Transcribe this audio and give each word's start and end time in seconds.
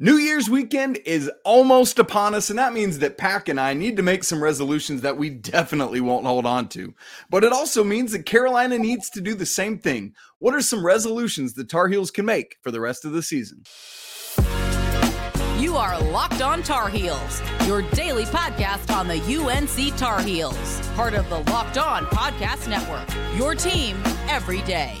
New 0.00 0.14
Year's 0.14 0.48
weekend 0.48 0.96
is 1.04 1.28
almost 1.44 1.98
upon 1.98 2.32
us, 2.32 2.50
and 2.50 2.58
that 2.60 2.72
means 2.72 3.00
that 3.00 3.18
Pack 3.18 3.48
and 3.48 3.58
I 3.58 3.74
need 3.74 3.96
to 3.96 4.02
make 4.04 4.22
some 4.22 4.40
resolutions 4.40 5.00
that 5.00 5.16
we 5.16 5.28
definitely 5.28 6.00
won't 6.00 6.24
hold 6.24 6.46
on 6.46 6.68
to. 6.68 6.94
But 7.30 7.42
it 7.42 7.52
also 7.52 7.82
means 7.82 8.12
that 8.12 8.24
Carolina 8.24 8.78
needs 8.78 9.10
to 9.10 9.20
do 9.20 9.34
the 9.34 9.44
same 9.44 9.76
thing. 9.76 10.14
What 10.38 10.54
are 10.54 10.60
some 10.60 10.86
resolutions 10.86 11.54
the 11.54 11.64
Tar 11.64 11.88
Heels 11.88 12.12
can 12.12 12.26
make 12.26 12.58
for 12.62 12.70
the 12.70 12.80
rest 12.80 13.04
of 13.04 13.10
the 13.10 13.24
season? 13.24 13.64
You 15.58 15.76
are 15.76 16.00
Locked 16.00 16.42
On 16.42 16.62
Tar 16.62 16.88
Heels, 16.88 17.42
your 17.66 17.82
daily 17.90 18.24
podcast 18.26 18.94
on 18.94 19.08
the 19.08 19.20
UNC 19.20 19.96
Tar 19.96 20.20
Heels, 20.20 20.80
part 20.94 21.14
of 21.14 21.28
the 21.28 21.40
Locked 21.50 21.76
On 21.76 22.06
Podcast 22.06 22.68
Network, 22.68 23.08
your 23.36 23.56
team 23.56 24.00
every 24.28 24.62
day. 24.62 24.96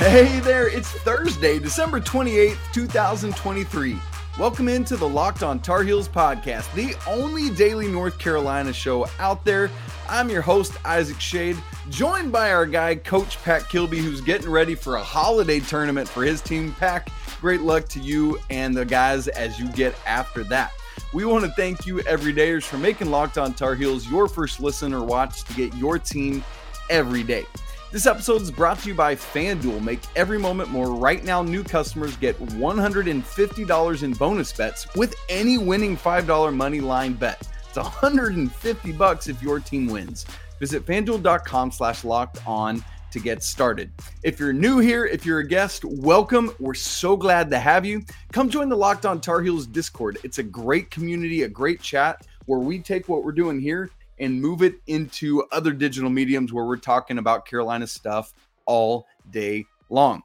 Hey 0.00 0.40
there, 0.40 0.66
it's 0.66 0.90
Thursday, 0.90 1.58
December 1.58 2.00
28th, 2.00 2.56
2023. 2.72 3.98
Welcome 4.38 4.66
into 4.66 4.96
the 4.96 5.06
Locked 5.06 5.42
on 5.42 5.60
Tar 5.60 5.82
Heels 5.82 6.08
podcast, 6.08 6.72
the 6.72 6.96
only 7.06 7.50
daily 7.50 7.86
North 7.86 8.18
Carolina 8.18 8.72
show 8.72 9.06
out 9.18 9.44
there. 9.44 9.70
I'm 10.08 10.30
your 10.30 10.40
host, 10.40 10.72
Isaac 10.86 11.18
Schade, 11.18 11.62
joined 11.90 12.32
by 12.32 12.50
our 12.50 12.64
guy, 12.64 12.94
Coach 12.94 13.40
Pat 13.42 13.68
Kilby, 13.68 13.98
who's 13.98 14.22
getting 14.22 14.48
ready 14.48 14.74
for 14.74 14.96
a 14.96 15.02
holiday 15.02 15.60
tournament 15.60 16.08
for 16.08 16.22
his 16.22 16.40
team. 16.40 16.72
Pack, 16.72 17.10
great 17.38 17.60
luck 17.60 17.86
to 17.88 18.00
you 18.00 18.40
and 18.48 18.74
the 18.74 18.86
guys 18.86 19.28
as 19.28 19.60
you 19.60 19.68
get 19.72 19.94
after 20.06 20.44
that. 20.44 20.72
We 21.12 21.26
want 21.26 21.44
to 21.44 21.50
thank 21.52 21.84
you, 21.86 21.96
everydayers, 21.96 22.62
for 22.62 22.78
making 22.78 23.10
Locked 23.10 23.36
on 23.36 23.52
Tar 23.52 23.74
Heels 23.74 24.08
your 24.08 24.28
first 24.28 24.60
listen 24.60 24.94
or 24.94 25.04
watch 25.04 25.44
to 25.44 25.52
get 25.52 25.74
your 25.74 25.98
team 25.98 26.42
every 26.88 27.22
day. 27.22 27.44
This 27.92 28.06
episode 28.06 28.42
is 28.42 28.52
brought 28.52 28.78
to 28.80 28.88
you 28.88 28.94
by 28.94 29.16
FanDuel. 29.16 29.82
Make 29.82 29.98
every 30.14 30.38
moment 30.38 30.70
more. 30.70 30.94
Right 30.94 31.24
now, 31.24 31.42
new 31.42 31.64
customers 31.64 32.16
get 32.16 32.38
$150 32.38 34.02
in 34.04 34.12
bonus 34.12 34.52
bets 34.52 34.94
with 34.94 35.16
any 35.28 35.58
winning 35.58 35.96
$5 35.96 36.54
money 36.54 36.80
line 36.80 37.14
bet. 37.14 37.48
It's 37.66 37.76
150 37.76 38.92
bucks 38.92 39.26
if 39.26 39.42
your 39.42 39.58
team 39.58 39.88
wins. 39.88 40.24
Visit 40.60 40.86
fanduel.com 40.86 41.72
slash 41.72 42.04
locked 42.04 42.46
on 42.46 42.84
to 43.10 43.18
get 43.18 43.42
started. 43.42 43.90
If 44.22 44.38
you're 44.38 44.52
new 44.52 44.78
here, 44.78 45.04
if 45.04 45.26
you're 45.26 45.40
a 45.40 45.48
guest, 45.48 45.84
welcome. 45.84 46.52
We're 46.60 46.74
so 46.74 47.16
glad 47.16 47.50
to 47.50 47.58
have 47.58 47.84
you. 47.84 48.04
Come 48.30 48.48
join 48.50 48.68
the 48.68 48.76
Locked 48.76 49.04
On 49.04 49.20
Tar 49.20 49.42
Heels 49.42 49.66
Discord. 49.66 50.16
It's 50.22 50.38
a 50.38 50.44
great 50.44 50.92
community, 50.92 51.42
a 51.42 51.48
great 51.48 51.82
chat 51.82 52.24
where 52.46 52.60
we 52.60 52.78
take 52.78 53.08
what 53.08 53.24
we're 53.24 53.32
doing 53.32 53.58
here 53.58 53.90
and 54.20 54.40
move 54.40 54.62
it 54.62 54.74
into 54.86 55.42
other 55.50 55.72
digital 55.72 56.10
mediums 56.10 56.52
where 56.52 56.64
we're 56.64 56.76
talking 56.76 57.18
about 57.18 57.46
Carolina 57.46 57.86
stuff 57.86 58.32
all 58.66 59.06
day 59.30 59.64
long. 59.88 60.22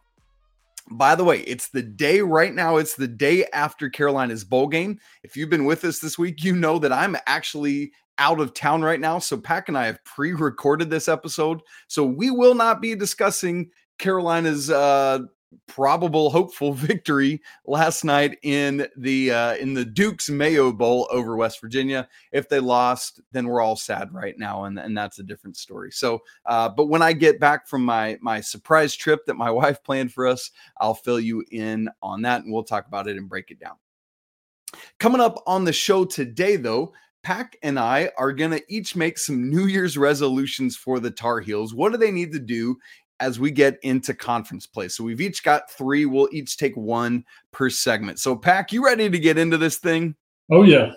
By 0.92 1.16
the 1.16 1.24
way, 1.24 1.40
it's 1.42 1.70
the 1.70 1.82
day 1.82 2.22
right 2.22 2.54
now, 2.54 2.78
it's 2.78 2.96
the 2.96 3.08
day 3.08 3.46
after 3.54 3.90
Carolina's 3.90 4.44
bowl 4.44 4.68
game. 4.68 5.00
If 5.24 5.36
you've 5.36 5.50
been 5.50 5.66
with 5.66 5.84
us 5.84 6.00
this 6.00 6.20
week, 6.20 6.44
you 6.44 6.56
know 6.56 6.78
that 6.78 6.94
I'm 6.94 7.18
actually 7.26 7.92
out 8.20 8.40
of 8.40 8.54
town 8.54 8.84
right 8.84 9.00
now. 9.00 9.18
So, 9.18 9.36
Pack 9.36 9.68
and 9.68 9.78
I 9.78 9.88
have 9.88 10.04
pre 10.04 10.34
recorded 10.34 10.92
this 10.92 11.08
episode. 11.08 11.62
So, 11.88 12.06
we 12.06 12.30
will 12.30 12.54
not 12.54 12.82
be 12.82 12.94
discussing 12.94 13.72
Carolina's 13.98 14.70
uh, 14.70 15.20
probable 15.68 16.30
hopeful 16.30 16.74
victory 16.74 17.42
last 17.66 18.04
night 18.04 18.38
in 18.44 18.88
the 18.98 19.32
uh, 19.32 19.56
in 19.56 19.74
the 19.74 19.86
Duke's 19.86 20.30
Mayo 20.30 20.72
Bowl 20.72 21.08
over 21.12 21.36
West 21.36 21.62
Virginia. 21.62 22.08
If 22.32 22.50
they 22.50 22.60
lost, 22.60 23.22
then 23.32 23.48
we're 23.48 23.62
all 23.62 23.76
sad 23.76 24.14
right 24.14 24.38
now, 24.38 24.66
and 24.66 24.80
and 24.80 24.98
that's 24.98 25.20
a 25.20 25.24
different 25.24 25.58
story. 25.58 25.92
So, 25.92 26.22
uh, 26.46 26.70
but 26.70 26.88
when 26.88 27.02
I 27.02 27.14
get 27.14 27.40
back 27.40 27.68
from 27.68 27.84
my 27.84 28.18
my 28.22 28.42
surprise 28.42 28.96
trip 28.96 29.26
that 29.26 29.36
my 29.36 29.52
wife 29.56 29.84
planned 29.84 30.14
for 30.14 30.28
us, 30.28 30.52
I'll 30.80 30.96
fill 30.96 31.20
you 31.20 31.44
in 31.52 31.90
on 32.02 32.22
that, 32.24 32.44
and 32.44 32.54
we'll 32.54 32.64
talk 32.64 32.88
about 32.88 33.08
it 33.08 33.18
and 33.18 33.30
break 33.30 33.52
it 33.52 33.60
down. 33.60 33.76
Coming 35.00 35.22
up 35.22 35.42
on 35.48 35.64
the 35.64 35.74
show 35.74 36.06
today, 36.06 36.56
though. 36.56 36.94
Pack 37.24 37.58
and 37.64 37.80
I 37.80 38.12
are 38.20 38.32
going 38.32 38.52
to 38.52 38.62
each 38.70 38.96
make 38.96 39.18
some 39.18 39.50
New 39.50 39.66
Year's 39.66 39.98
resolutions 39.98 40.78
for 40.78 41.00
the 41.00 41.10
Tar 41.10 41.40
Heels. 41.40 41.74
What 41.74 41.92
do 41.92 41.98
they 41.98 42.12
need 42.12 42.32
to 42.34 42.40
do 42.40 42.78
as 43.20 43.40
we 43.40 43.52
get 43.52 43.80
into 43.84 44.14
conference 44.14 44.66
play. 44.66 44.88
So 44.88 45.04
we've 45.04 45.22
each 45.22 45.44
got 45.44 45.72
three. 45.72 46.06
We'll 46.06 46.30
each 46.32 46.58
take 46.58 46.76
one 46.76 47.24
per 47.52 47.70
segment. 47.70 48.20
So, 48.20 48.36
Pack, 48.36 48.74
you 48.74 48.84
ready 48.84 49.10
to 49.10 49.20
get 49.20 49.38
into 49.38 49.58
this 49.58 49.78
thing? 49.78 50.16
Oh, 50.52 50.64
yeah. 50.64 50.92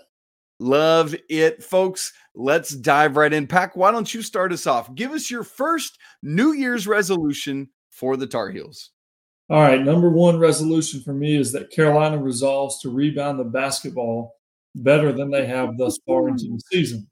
Love 0.61 1.15
it, 1.29 1.63
folks. 1.63 2.13
Let's 2.35 2.71
dive 2.71 3.17
right 3.17 3.33
in. 3.33 3.47
Pack, 3.47 3.77
why 3.77 3.93
don't 3.93 4.13
you 4.13 4.23
start 4.23 4.53
us 4.53 4.67
off? 4.67 4.93
Give 4.95 5.13
us 5.13 5.31
your 5.31 5.45
first 5.45 5.99
New 6.23 6.53
Year's 6.53 6.87
resolution 6.87 7.69
for 7.91 8.17
the 8.17 8.27
Tar 8.27 8.51
Heels. 8.51 8.91
All 9.51 9.63
right. 9.63 9.83
Number 9.83 10.11
one 10.11 10.39
resolution 10.39 11.01
for 11.01 11.15
me 11.15 11.37
is 11.37 11.53
that 11.53 11.71
Carolina 11.71 12.19
resolves 12.19 12.81
to 12.81 12.91
rebound 12.91 13.39
the 13.39 13.45
basketball 13.45 14.35
better 14.75 15.13
than 15.13 15.31
they 15.31 15.47
have 15.47 15.79
thus 15.79 15.99
far 16.07 16.29
into 16.29 16.45
the 16.45 16.61
season. 16.73 17.09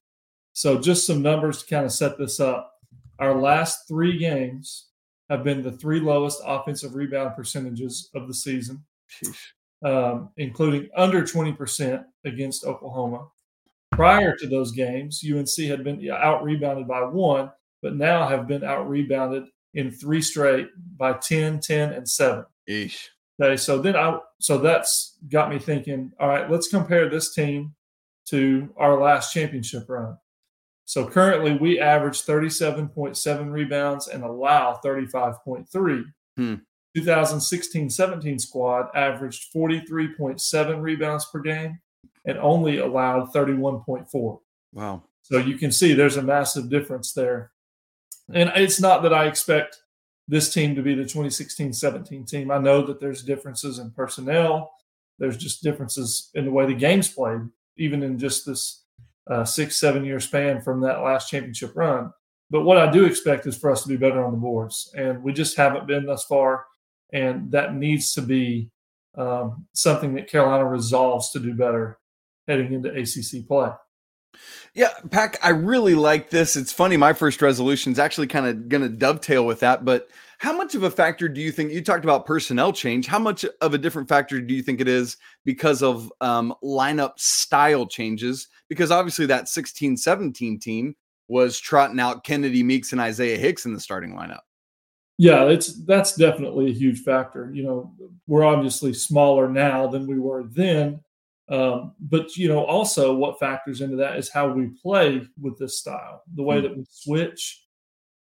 So, 0.53 0.79
just 0.81 1.07
some 1.07 1.23
numbers 1.23 1.63
to 1.63 1.75
kind 1.75 1.87
of 1.87 1.93
set 1.93 2.19
this 2.19 2.41
up. 2.41 2.73
Our 3.19 3.41
last 3.41 3.87
three 3.89 4.19
games, 4.19 4.89
have 5.31 5.45
been 5.45 5.63
the 5.63 5.73
three 5.73 6.01
lowest 6.01 6.41
offensive 6.45 6.95
rebound 6.95 7.35
percentages 7.35 8.11
of 8.15 8.29
the 8.29 8.35
season, 8.35 8.85
um, 9.85 10.31
including 10.37 10.89
under 10.97 11.23
20% 11.23 12.05
against 12.25 12.65
Oklahoma. 12.65 13.29
Prior 13.93 14.37
to 14.37 14.47
those 14.47 14.73
games, 14.73 15.25
UNC 15.25 15.69
had 15.69 15.85
been 15.85 16.09
out 16.11 16.43
rebounded 16.43 16.87
by 16.87 17.03
one, 17.03 17.51
but 17.83 17.97
now 17.97 18.29
have 18.29 18.47
been 18.47 18.65
out 18.65 18.89
rebounded 18.89 19.45
in 19.75 19.91
three 19.91 20.23
straight 20.23 20.69
by 20.97 21.13
10, 21.15 21.61
10, 21.61 21.93
and 21.93 22.09
7. 22.09 22.45
Eesh. 22.69 23.09
Okay, 23.41 23.57
so 23.57 23.79
then 23.79 23.97
I 23.97 24.19
so 24.41 24.59
that's 24.59 25.19
got 25.29 25.51
me 25.51 25.59
thinking, 25.59 26.13
all 26.19 26.29
right, 26.29 26.51
let's 26.51 26.69
compare 26.69 27.09
this 27.09 27.35
team 27.35 27.75
to 28.27 28.73
our 28.77 28.99
last 29.01 29.33
championship 29.33 29.89
run. 29.89 30.17
So 30.87 31.05
currently 31.05 31.57
we 31.57 31.81
average 31.81 32.23
37.7 32.23 33.51
rebounds 33.51 34.07
and 34.07 34.23
allow 34.23 34.81
35.3. 34.85 36.05
Hmm. 36.37 36.55
2016-17 36.97 38.41
squad 38.41 38.89
averaged 38.95 39.53
43.7 39.55 40.81
rebounds 40.81 41.27
per 41.27 41.41
game 41.41 41.79
and 42.25 42.39
only 42.39 42.79
allowed 42.79 43.33
31.4. 43.35 44.39
Wow. 44.73 45.03
So 45.23 45.39
you 45.39 45.59
can 45.59 45.73
see 45.73 45.93
there's 45.93 46.17
a 46.17 46.23
massive 46.23 46.71
difference 46.71 47.13
there. 47.13 47.51
And 48.33 48.51
it's 48.55 48.81
not 48.81 49.03
that 49.03 49.13
I 49.13 49.27
expect 49.27 49.83
this 50.29 50.53
team 50.55 50.75
to 50.77 50.83
be 50.83 50.95
the 50.95 51.03
2016-17 51.03 52.29
team. 52.29 52.51
I 52.51 52.59
know 52.59 52.83
that 52.87 53.01
there's 53.01 53.23
differences 53.23 53.79
in 53.79 53.91
personnel. 53.91 54.73
There's 55.19 55.37
just 55.37 55.63
differences 55.63 56.31
in 56.35 56.45
the 56.45 56.51
way 56.51 56.67
the 56.67 56.75
game's 56.75 57.09
played, 57.09 57.41
even 57.77 58.03
in 58.03 58.19
just 58.19 58.47
this 58.47 58.85
uh, 59.29 59.45
six, 59.45 59.79
seven 59.79 60.05
year 60.05 60.21
span 60.21 60.61
from 60.61 60.81
that 60.83 61.03
last 61.03 61.31
championship 61.31 61.73
run. 61.75 62.13
But 62.51 62.63
what 62.63 62.79
I 62.79 62.91
do 62.91 63.05
expect 63.05 63.47
is 63.47 63.57
for 63.57 63.71
us 63.71 63.83
to 63.83 63.89
be 63.89 63.97
better 63.97 64.25
on 64.25 64.33
the 64.33 64.39
boards, 64.39 64.93
and 64.97 65.23
we 65.23 65.33
just 65.33 65.57
haven't 65.57 65.87
been 65.87 66.07
thus 66.07 66.25
far. 66.25 66.65
And 67.13 67.51
that 67.53 67.75
needs 67.75 68.13
to 68.15 68.23
be 68.23 68.71
um, 69.17 69.67
something 69.73 70.15
that 70.15 70.29
Carolina 70.29 70.65
resolves 70.65 71.31
to 71.31 71.41
do 71.41 71.55
better 71.55 71.99
heading 72.47 72.73
into 72.73 72.91
ACC 72.91 73.47
play. 73.47 73.71
Yeah, 74.75 74.91
Pack, 75.11 75.39
I 75.43 75.51
really 75.51 75.95
like 75.95 76.31
this. 76.31 76.57
It's 76.57 76.73
funny. 76.73 76.97
My 76.97 77.13
first 77.13 77.41
resolution 77.41 77.93
is 77.93 77.99
actually 77.99 78.27
kind 78.27 78.47
of 78.47 78.69
going 78.69 78.83
to 78.83 78.89
dovetail 78.89 79.47
with 79.47 79.61
that. 79.61 79.85
But 79.85 80.09
how 80.39 80.55
much 80.55 80.75
of 80.75 80.83
a 80.83 80.91
factor 80.91 81.29
do 81.29 81.41
you 81.41 81.51
think 81.51 81.73
you 81.73 81.83
talked 81.83 82.05
about 82.05 82.27
personnel 82.27 82.73
change? 82.73 83.07
How 83.07 83.19
much 83.19 83.45
of 83.61 83.75
a 83.75 83.79
different 83.79 84.09
factor 84.09 84.41
do 84.41 84.55
you 84.55 84.63
think 84.63 84.81
it 84.81 84.89
is 84.89 85.17
because 85.45 85.83
of 85.83 86.13
um, 86.21 86.55
lineup 86.63 87.19
style 87.19 87.87
changes? 87.87 88.49
Because 88.69 88.91
obviously, 88.91 89.27
that 89.27 89.49
16 89.49 89.97
17 89.97 90.59
team 90.59 90.95
was 91.29 91.59
trotting 91.59 91.99
out 91.99 92.25
Kennedy 92.25 92.63
Meeks 92.63 92.93
and 92.93 93.01
Isaiah 93.01 93.39
Hicks 93.39 93.65
in 93.65 93.73
the 93.73 93.81
starting 93.81 94.13
lineup. 94.15 94.41
Yeah, 95.19 95.45
it's 95.45 95.73
that's 95.85 96.15
definitely 96.15 96.71
a 96.71 96.75
huge 96.75 97.01
factor. 97.01 97.51
You 97.55 97.63
know, 97.63 97.95
we're 98.27 98.45
obviously 98.45 98.93
smaller 98.93 99.49
now 99.49 99.87
than 99.87 100.07
we 100.07 100.19
were 100.19 100.45
then, 100.45 101.01
um, 101.49 101.95
but 102.01 102.37
you 102.37 102.49
know, 102.49 102.65
also 102.65 103.15
what 103.15 103.39
factors 103.39 103.81
into 103.81 103.97
that 103.97 104.17
is 104.19 104.31
how 104.31 104.49
we 104.49 104.71
play 104.83 105.27
with 105.41 105.59
this 105.59 105.79
style, 105.79 106.23
the 106.35 106.43
way 106.43 106.57
mm-hmm. 106.57 106.69
that 106.69 106.77
we 106.77 106.85
switch, 106.91 107.65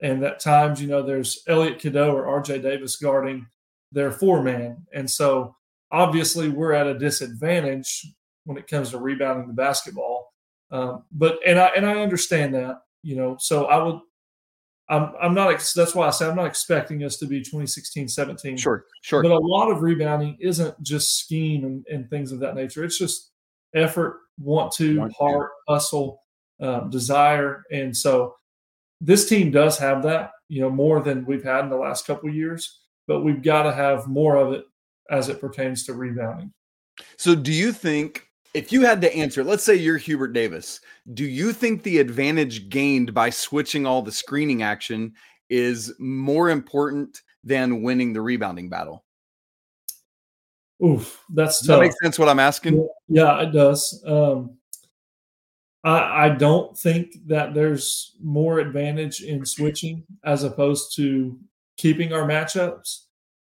and 0.00 0.22
at 0.24 0.40
times, 0.40 0.80
you 0.80 0.88
know, 0.88 1.02
there's 1.02 1.42
Elliot 1.48 1.80
Cadeau 1.80 2.14
or 2.14 2.40
RJ 2.40 2.62
Davis 2.62 2.96
guarding 2.96 3.46
their 3.92 4.12
four 4.12 4.42
man, 4.42 4.86
and 4.94 5.10
so 5.10 5.56
obviously 5.90 6.48
we're 6.48 6.72
at 6.72 6.86
a 6.86 6.98
disadvantage 6.98 8.06
when 8.44 8.56
it 8.58 8.66
comes 8.66 8.90
to 8.90 8.98
rebounding 8.98 9.46
the 9.46 9.54
basketball. 9.54 10.32
Um, 10.70 11.04
but 11.12 11.38
and 11.46 11.58
I 11.58 11.68
and 11.68 11.86
I 11.86 12.00
understand 12.00 12.54
that, 12.54 12.82
you 13.02 13.16
know, 13.16 13.36
so 13.40 13.66
I 13.66 13.82
would 13.82 14.00
I'm 14.90 15.12
I'm 15.20 15.34
not 15.34 15.50
that's 15.74 15.94
why 15.94 16.06
I 16.06 16.10
say 16.10 16.26
I'm 16.26 16.36
not 16.36 16.46
expecting 16.46 17.04
us 17.04 17.18
to 17.18 17.26
be 17.26 17.40
2016 17.40 18.08
17. 18.08 18.56
Sure, 18.56 18.84
sure. 19.02 19.22
But 19.22 19.32
a 19.32 19.38
lot 19.38 19.70
of 19.70 19.82
rebounding 19.82 20.36
isn't 20.40 20.80
just 20.82 21.18
scheme 21.18 21.64
and, 21.64 21.86
and 21.88 22.08
things 22.08 22.32
of 22.32 22.40
that 22.40 22.54
nature. 22.54 22.84
It's 22.84 22.98
just 22.98 23.32
effort, 23.74 24.20
want 24.38 24.72
to, 24.72 24.98
want 24.98 25.12
heart, 25.12 25.50
to. 25.68 25.72
hustle, 25.74 26.22
um, 26.60 26.88
desire, 26.90 27.64
and 27.70 27.94
so 27.94 28.34
this 29.00 29.28
team 29.28 29.50
does 29.50 29.78
have 29.78 30.02
that. 30.04 30.30
You 30.48 30.62
know, 30.62 30.70
more 30.70 31.02
than 31.02 31.26
we've 31.26 31.44
had 31.44 31.64
in 31.64 31.70
the 31.70 31.76
last 31.76 32.06
couple 32.06 32.30
years. 32.30 32.80
but 33.06 33.20
we've 33.22 33.42
got 33.42 33.62
to 33.64 33.72
have 33.72 34.06
more 34.06 34.36
of 34.36 34.52
it 34.52 34.64
as 35.10 35.28
it 35.28 35.40
pertains 35.40 35.84
to 35.84 35.94
rebounding. 35.94 36.52
So, 37.16 37.34
do 37.34 37.52
you 37.52 37.72
think 37.72 38.27
if 38.54 38.72
you 38.72 38.82
had 38.82 39.00
to 39.02 39.14
answer, 39.14 39.44
let's 39.44 39.64
say 39.64 39.74
you're 39.74 39.98
Hubert 39.98 40.32
Davis, 40.32 40.80
do 41.14 41.24
you 41.24 41.52
think 41.52 41.82
the 41.82 41.98
advantage 41.98 42.68
gained 42.68 43.14
by 43.14 43.30
switching 43.30 43.86
all 43.86 44.02
the 44.02 44.12
screening 44.12 44.62
action 44.62 45.14
is 45.48 45.94
more 45.98 46.50
important 46.50 47.22
than 47.44 47.82
winning 47.82 48.12
the 48.12 48.20
rebounding 48.20 48.68
battle? 48.68 49.04
Oof, 50.84 51.24
that's 51.30 51.58
does 51.60 51.68
that 51.68 51.80
make 51.80 51.92
sense 52.02 52.18
what 52.18 52.28
I'm 52.28 52.38
asking? 52.38 52.88
Yeah, 53.08 53.40
it 53.40 53.52
does. 53.52 54.02
Um, 54.06 54.58
I, 55.82 56.26
I 56.26 56.28
don't 56.30 56.76
think 56.76 57.26
that 57.26 57.54
there's 57.54 58.16
more 58.22 58.60
advantage 58.60 59.22
in 59.22 59.44
switching 59.44 60.04
as 60.24 60.44
opposed 60.44 60.94
to 60.96 61.38
keeping 61.76 62.12
our 62.12 62.26
matchups. 62.28 63.04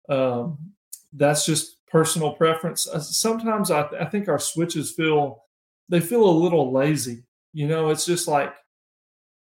Um, 0.08 0.58
that's 1.12 1.44
just 1.44 1.77
personal 1.90 2.32
preference. 2.32 2.86
Uh, 2.88 3.00
sometimes 3.00 3.70
I, 3.70 3.86
I 4.00 4.04
think 4.06 4.28
our 4.28 4.38
switches 4.38 4.92
feel 4.92 5.44
they 5.88 6.00
feel 6.00 6.24
a 6.24 6.30
little 6.30 6.72
lazy. 6.72 7.24
You 7.52 7.66
know, 7.66 7.90
it's 7.90 8.04
just 8.04 8.28
like 8.28 8.54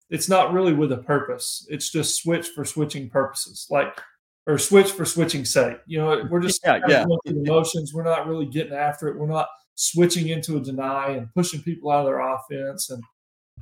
it's 0.09 0.29
not 0.29 0.53
really 0.53 0.73
with 0.73 0.91
a 0.91 0.97
purpose. 0.97 1.65
It's 1.69 1.91
just 1.91 2.21
switch 2.21 2.47
for 2.47 2.63
switching 2.63 3.09
purposes, 3.09 3.67
like 3.69 3.99
or 4.45 4.57
switch 4.57 4.91
for 4.91 5.05
switching 5.05 5.43
sake. 5.43 5.77
You 5.85 5.99
know, 5.99 6.27
we're 6.29 6.39
just 6.39 6.61
yeah, 6.63 6.79
yeah. 6.87 7.05
the. 7.25 7.91
We're 7.93 8.03
not 8.03 8.27
really 8.27 8.45
getting 8.45 8.73
after 8.73 9.09
it. 9.09 9.17
We're 9.17 9.27
not 9.27 9.47
switching 9.75 10.29
into 10.29 10.57
a 10.57 10.61
deny 10.61 11.09
and 11.11 11.33
pushing 11.33 11.61
people 11.61 11.91
out 11.91 11.99
of 11.99 12.05
their 12.05 12.19
offense. 12.19 12.89
And 12.89 13.03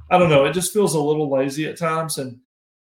I 0.09 0.17
don't 0.17 0.29
know, 0.29 0.45
it 0.45 0.53
just 0.53 0.73
feels 0.73 0.95
a 0.95 0.99
little 0.99 1.29
lazy 1.29 1.67
at 1.67 1.77
times. 1.77 2.17
And 2.17 2.39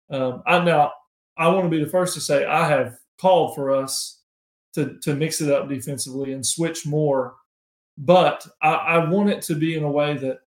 um, 0.09 0.43
I 0.45 0.59
now 0.59 0.91
I 1.37 1.47
want 1.47 1.65
to 1.65 1.69
be 1.69 1.83
the 1.83 1.89
first 1.89 2.13
to 2.15 2.21
say 2.21 2.45
I 2.45 2.67
have 2.67 2.95
called 3.19 3.55
for 3.55 3.71
us 3.71 4.22
to 4.75 4.97
to 5.01 5.15
mix 5.15 5.41
it 5.41 5.51
up 5.51 5.69
defensively 5.69 6.33
and 6.33 6.45
switch 6.45 6.85
more, 6.85 7.35
but 7.97 8.45
I, 8.61 8.73
I 8.73 9.09
want 9.09 9.29
it 9.29 9.41
to 9.43 9.55
be 9.55 9.75
in 9.75 9.83
a 9.83 9.91
way 9.91 10.17
that 10.17 10.39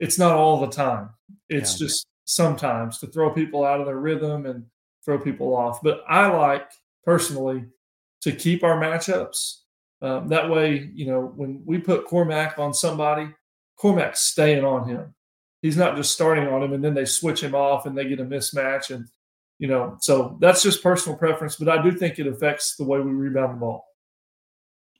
it's 0.00 0.18
not 0.18 0.32
all 0.32 0.60
the 0.60 0.70
time. 0.70 1.10
It's 1.48 1.80
yeah. 1.80 1.86
just 1.86 2.06
sometimes 2.24 2.98
to 2.98 3.06
throw 3.06 3.30
people 3.30 3.64
out 3.64 3.80
of 3.80 3.86
their 3.86 3.98
rhythm 3.98 4.46
and 4.46 4.66
throw 5.04 5.18
people 5.18 5.54
off. 5.54 5.80
But 5.82 6.02
I 6.08 6.26
like 6.26 6.70
personally 7.04 7.64
to 8.22 8.32
keep 8.32 8.62
our 8.62 8.80
matchups 8.80 9.62
um, 10.02 10.28
that 10.28 10.50
way, 10.50 10.90
you 10.92 11.06
know, 11.06 11.32
when 11.36 11.62
we 11.64 11.78
put 11.78 12.06
Cormac 12.06 12.58
on 12.58 12.74
somebody, 12.74 13.28
Cormac's 13.76 14.20
staying 14.20 14.64
on 14.64 14.88
him. 14.88 15.14
He's 15.62 15.76
not 15.76 15.96
just 15.96 16.12
starting 16.12 16.48
on 16.48 16.60
him 16.60 16.72
and 16.72 16.82
then 16.82 16.94
they 16.94 17.04
switch 17.04 17.40
him 17.40 17.54
off 17.54 17.86
and 17.86 17.96
they 17.96 18.08
get 18.08 18.18
a 18.18 18.24
mismatch. 18.24 18.92
And, 18.92 19.06
you 19.62 19.68
know, 19.68 19.96
so 20.00 20.36
that's 20.40 20.60
just 20.60 20.82
personal 20.82 21.16
preference, 21.16 21.54
but 21.54 21.68
I 21.68 21.80
do 21.80 21.92
think 21.92 22.18
it 22.18 22.26
affects 22.26 22.74
the 22.74 22.82
way 22.82 22.98
we 22.98 23.12
rebound 23.12 23.54
the 23.54 23.60
ball. 23.60 23.86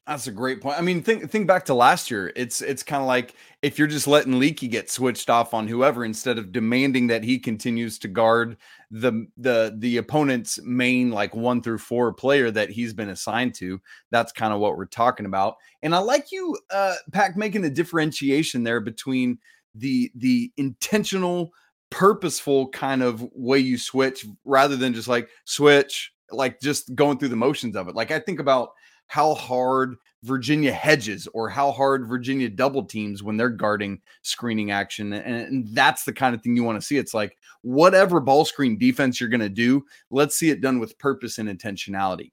That's 0.07 0.29
a 0.29 0.33
great 0.33 0.61
point. 0.61 0.79
I 0.79 0.83
mean, 0.83 1.03
think 1.03 1.29
think 1.33 1.49
back 1.49 1.65
to 1.65 1.75
last 1.75 2.13
year. 2.13 2.33
It's 2.37 2.63
it's 2.63 2.85
kind 2.85 3.03
of 3.03 3.09
like 3.09 3.35
if 3.63 3.77
you're 3.77 3.89
just 3.89 4.07
letting 4.07 4.39
Leaky 4.39 4.69
get 4.69 4.89
switched 4.89 5.31
off 5.31 5.53
on 5.53 5.67
whoever 5.67 6.05
instead 6.05 6.39
of 6.39 6.53
demanding 6.53 7.09
that 7.09 7.25
he 7.25 7.41
continues 7.41 7.99
to 8.01 8.09
guard 8.09 8.57
the 8.93 9.27
the 9.37 9.75
the 9.79 9.97
opponent's 9.97 10.61
main 10.63 11.11
like 11.11 11.35
one 11.35 11.61
through 11.61 11.79
four 11.79 12.13
player 12.13 12.53
that 12.53 12.71
he's 12.71 12.95
been 12.95 13.11
assigned 13.11 13.57
to. 13.57 13.81
That's 14.13 14.31
kind 14.31 14.53
of 14.53 14.61
what 14.61 14.77
we're 14.77 14.87
talking 14.87 15.27
about. 15.27 15.57
And 15.83 15.93
I 15.93 15.99
like 15.99 16.31
you, 16.31 16.57
uh, 16.71 16.95
Pack, 17.13 17.37
making 17.37 17.63
the 17.63 17.71
differentiation 17.71 18.63
there 18.63 18.81
between 18.81 19.39
the 19.75 20.13
the 20.15 20.53
intentional, 20.57 21.51
purposeful 21.93 22.69
kind 22.71 23.03
of 23.03 23.23
way 23.35 23.59
you 23.59 23.77
switch 23.77 24.25
rather 24.47 24.77
than 24.77 24.95
just 24.95 25.09
like 25.09 25.29
switch, 25.45 26.11
like 26.31 26.59
just 26.59 26.95
going 26.95 27.19
through 27.19 27.29
the 27.29 27.37
motions 27.37 27.77
of 27.77 27.87
it. 27.87 27.95
Like 27.95 28.11
I 28.11 28.19
think 28.19 28.41
about 28.41 28.71
how 29.09 29.35
hard 29.35 29.97
Virginia 30.23 30.73
hedges 30.73 31.29
or 31.35 31.51
how 31.51 31.71
hard 31.71 32.09
Virginia 32.09 32.49
double 32.49 32.83
teams 32.83 33.23
when 33.23 33.37
they're 33.37 33.51
guarding 33.51 34.01
screening 34.23 34.71
action. 34.71 35.13
And, 35.13 35.37
and 35.37 35.69
that's 35.75 36.05
the 36.05 36.15
kind 36.15 36.35
of 36.35 36.43
thing 36.43 36.57
you 36.57 36.65
want 36.65 36.81
to 36.81 36.87
see. 36.87 36.97
It's 36.97 37.13
like 37.13 37.37
whatever 37.61 38.21
ball 38.21 38.47
screen 38.47 38.79
defense 38.79 39.21
you're 39.21 39.29
going 39.29 39.41
to 39.41 39.51
do, 39.51 39.85
let's 40.11 40.39
see 40.39 40.49
it 40.49 40.63
done 40.63 40.79
with 40.79 40.99
purpose 40.99 41.37
and 41.37 41.49
intentionality. 41.49 42.33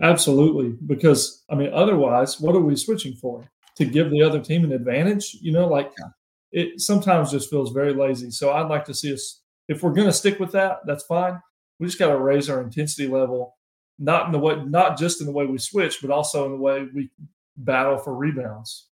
Absolutely. 0.00 0.76
Because, 0.86 1.42
I 1.50 1.56
mean, 1.56 1.70
otherwise, 1.72 2.40
what 2.40 2.54
are 2.54 2.60
we 2.60 2.76
switching 2.76 3.14
for? 3.14 3.50
To 3.76 3.84
give 3.84 4.10
the 4.10 4.22
other 4.22 4.40
team 4.40 4.62
an 4.64 4.72
advantage? 4.72 5.36
You 5.40 5.52
know, 5.52 5.66
like 5.66 5.92
yeah. 5.98 6.10
It 6.56 6.80
sometimes 6.80 7.30
just 7.30 7.50
feels 7.50 7.70
very 7.70 7.94
lazy. 7.94 8.32
So 8.32 8.50
I'd 8.50 8.68
like 8.68 8.84
to 8.86 8.94
see 8.94 9.12
us, 9.12 9.42
if 9.68 9.82
we're 9.82 9.92
going 9.92 10.08
to 10.08 10.12
stick 10.12 10.40
with 10.40 10.50
that, 10.52 10.78
that's 10.86 11.04
fine. 11.04 11.40
We 11.78 11.86
just 11.86 11.98
got 11.98 12.08
to 12.08 12.18
raise 12.18 12.50
our 12.50 12.62
intensity 12.62 13.06
level 13.06 13.56
not 13.98 14.26
in 14.26 14.32
the 14.32 14.38
way, 14.38 14.56
not 14.64 14.98
just 14.98 15.20
in 15.20 15.26
the 15.26 15.32
way 15.32 15.46
we 15.46 15.58
switch, 15.58 16.00
but 16.00 16.10
also 16.10 16.46
in 16.46 16.52
the 16.52 16.58
way 16.58 16.86
we 16.94 17.10
battle 17.56 17.98
for 17.98 18.14
rebounds. 18.14 18.88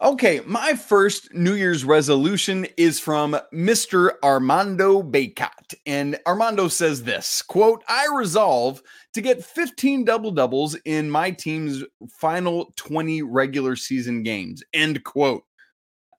Okay, 0.00 0.40
my 0.46 0.74
first 0.74 1.34
New 1.34 1.54
Year's 1.54 1.84
resolution 1.84 2.66
is 2.76 3.00
from 3.00 3.36
Mr. 3.52 4.12
Armando 4.22 5.02
Bacot. 5.02 5.74
And 5.86 6.18
Armando 6.26 6.68
says 6.68 7.02
this 7.02 7.42
quote, 7.42 7.82
I 7.88 8.06
resolve 8.14 8.80
to 9.14 9.20
get 9.20 9.44
15 9.44 10.04
double 10.04 10.30
doubles 10.30 10.76
in 10.84 11.10
my 11.10 11.30
team's 11.32 11.82
final 12.08 12.72
20 12.76 13.22
regular 13.22 13.74
season 13.74 14.22
games. 14.22 14.62
End 14.72 15.02
quote. 15.02 15.42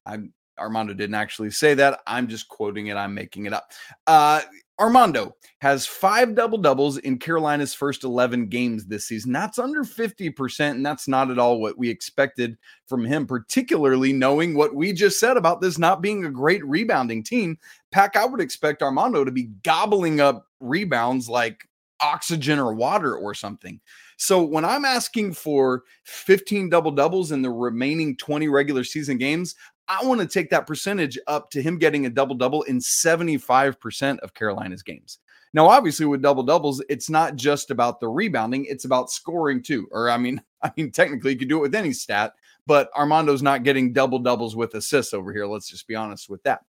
I 0.06 0.18
Armando 0.60 0.94
didn't 0.94 1.16
actually 1.16 1.52
say 1.52 1.74
that. 1.76 2.02
I'm 2.08 2.28
just 2.28 2.48
quoting 2.48 2.88
it. 2.88 2.96
I'm 2.96 3.14
making 3.14 3.46
it 3.46 3.54
up. 3.54 3.72
Uh, 4.06 4.42
Armando 4.80 5.36
has 5.60 5.88
five 5.88 6.36
double 6.36 6.60
doubles 6.60 7.00
in 7.00 7.18
Carolina's 7.18 7.74
first 7.74 8.04
11 8.04 8.48
games 8.48 8.86
this 8.86 9.08
season. 9.08 9.32
That's 9.32 9.58
under 9.58 9.84
50%, 9.84 10.72
and 10.72 10.86
that's 10.86 11.08
not 11.08 11.32
at 11.32 11.40
all 11.40 11.60
what 11.60 11.78
we 11.78 11.90
expected 11.90 12.58
from 12.86 13.04
him, 13.04 13.26
particularly 13.26 14.14
knowing 14.14 14.56
what 14.56 14.76
we 14.76 14.94
just 14.94 15.20
said 15.20 15.36
about 15.36 15.62
this 15.62 15.80
not 15.80 16.02
being 16.02 16.26
a 16.26 16.32
great 16.32 16.64
rebounding 16.64 17.24
team. 17.24 17.58
Pack, 17.92 18.16
I 18.16 18.26
would 18.26 18.42
expect 18.42 18.84
Armando 18.84 19.24
to 19.24 19.32
be 19.32 19.50
gobbling 19.64 20.20
up 20.20 20.46
rebounds 20.60 21.28
like 21.28 21.68
oxygen 22.00 22.60
or 22.60 22.76
water 22.76 23.16
or 23.16 23.34
something. 23.34 23.80
So 24.18 24.44
when 24.44 24.66
I'm 24.66 24.86
asking 24.86 25.34
for 25.34 25.84
15 26.06 26.70
double 26.70 26.92
doubles 26.92 27.32
in 27.32 27.42
the 27.42 27.50
remaining 27.52 28.16
20 28.18 28.48
regular 28.48 28.84
season 28.84 29.18
games, 29.18 29.56
I 29.88 30.06
want 30.06 30.22
to 30.22 30.28
take 30.28 30.50
that 30.50 30.68
percentage 30.68 31.18
up 31.28 31.50
to 31.52 31.62
him 31.62 31.78
getting 31.78 32.06
a 32.06 32.10
double 32.10 32.36
double 32.36 32.64
in 32.64 32.80
75% 32.80 34.20
of 34.20 34.34
Carolina's 34.34 34.84
games. 34.84 35.20
Now, 35.54 35.68
obviously, 35.68 36.06
with 36.06 36.22
double 36.22 36.44
doubles, 36.44 36.84
it's 36.90 37.10
not 37.10 37.36
just 37.36 37.72
about 37.72 38.00
the 38.00 38.10
rebounding; 38.10 38.66
it's 38.66 38.86
about 38.86 39.10
scoring 39.10 39.64
too. 39.64 39.88
Or, 39.92 40.10
I 40.10 40.18
mean, 40.18 40.42
I 40.64 40.72
mean, 40.76 40.92
technically, 40.92 41.34
you 41.34 41.40
could 41.40 41.50
do 41.50 41.58
it 41.58 41.62
with 41.62 41.76
any 41.76 41.94
stat, 41.94 42.34
but 42.66 42.90
Armando's 42.96 43.42
not 43.42 43.64
getting 43.64 43.94
double 43.94 44.20
doubles 44.20 44.56
with 44.56 44.74
assists 44.74 45.14
over 45.14 45.32
here. 45.32 45.46
Let's 45.46 45.70
just 45.70 45.88
be 45.88 45.96
honest 45.96 46.30
with 46.30 46.44
that. 46.44 46.62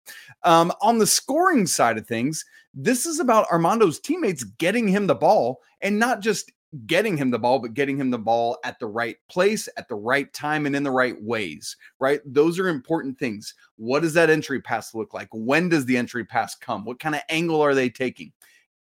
Um, 0.43 0.71
on 0.81 0.99
the 0.99 1.07
scoring 1.07 1.65
side 1.65 1.97
of 1.97 2.05
things, 2.05 2.45
this 2.73 3.05
is 3.05 3.19
about 3.19 3.47
Armando's 3.49 3.99
teammates 3.99 4.43
getting 4.43 4.87
him 4.87 5.07
the 5.07 5.15
ball 5.15 5.61
and 5.81 5.97
not 5.97 6.21
just 6.21 6.51
getting 6.85 7.15
him 7.15 7.31
the 7.31 7.39
ball, 7.39 7.59
but 7.59 7.73
getting 7.73 7.97
him 7.97 8.11
the 8.11 8.17
ball 8.17 8.57
at 8.63 8.77
the 8.79 8.87
right 8.87 9.17
place, 9.29 9.69
at 9.77 9.87
the 9.87 9.95
right 9.95 10.31
time, 10.33 10.65
and 10.65 10.75
in 10.75 10.83
the 10.83 10.91
right 10.91 11.21
ways, 11.21 11.75
right? 11.99 12.19
Those 12.25 12.59
are 12.59 12.67
important 12.67 13.17
things. 13.17 13.53
What 13.77 14.01
does 14.01 14.13
that 14.15 14.29
entry 14.29 14.61
pass 14.61 14.93
look 14.93 15.13
like? 15.13 15.29
When 15.31 15.69
does 15.69 15.85
the 15.85 15.97
entry 15.97 16.25
pass 16.25 16.55
come? 16.55 16.83
What 16.83 16.99
kind 16.99 17.15
of 17.15 17.21
angle 17.29 17.61
are 17.61 17.75
they 17.75 17.89
taking? 17.89 18.33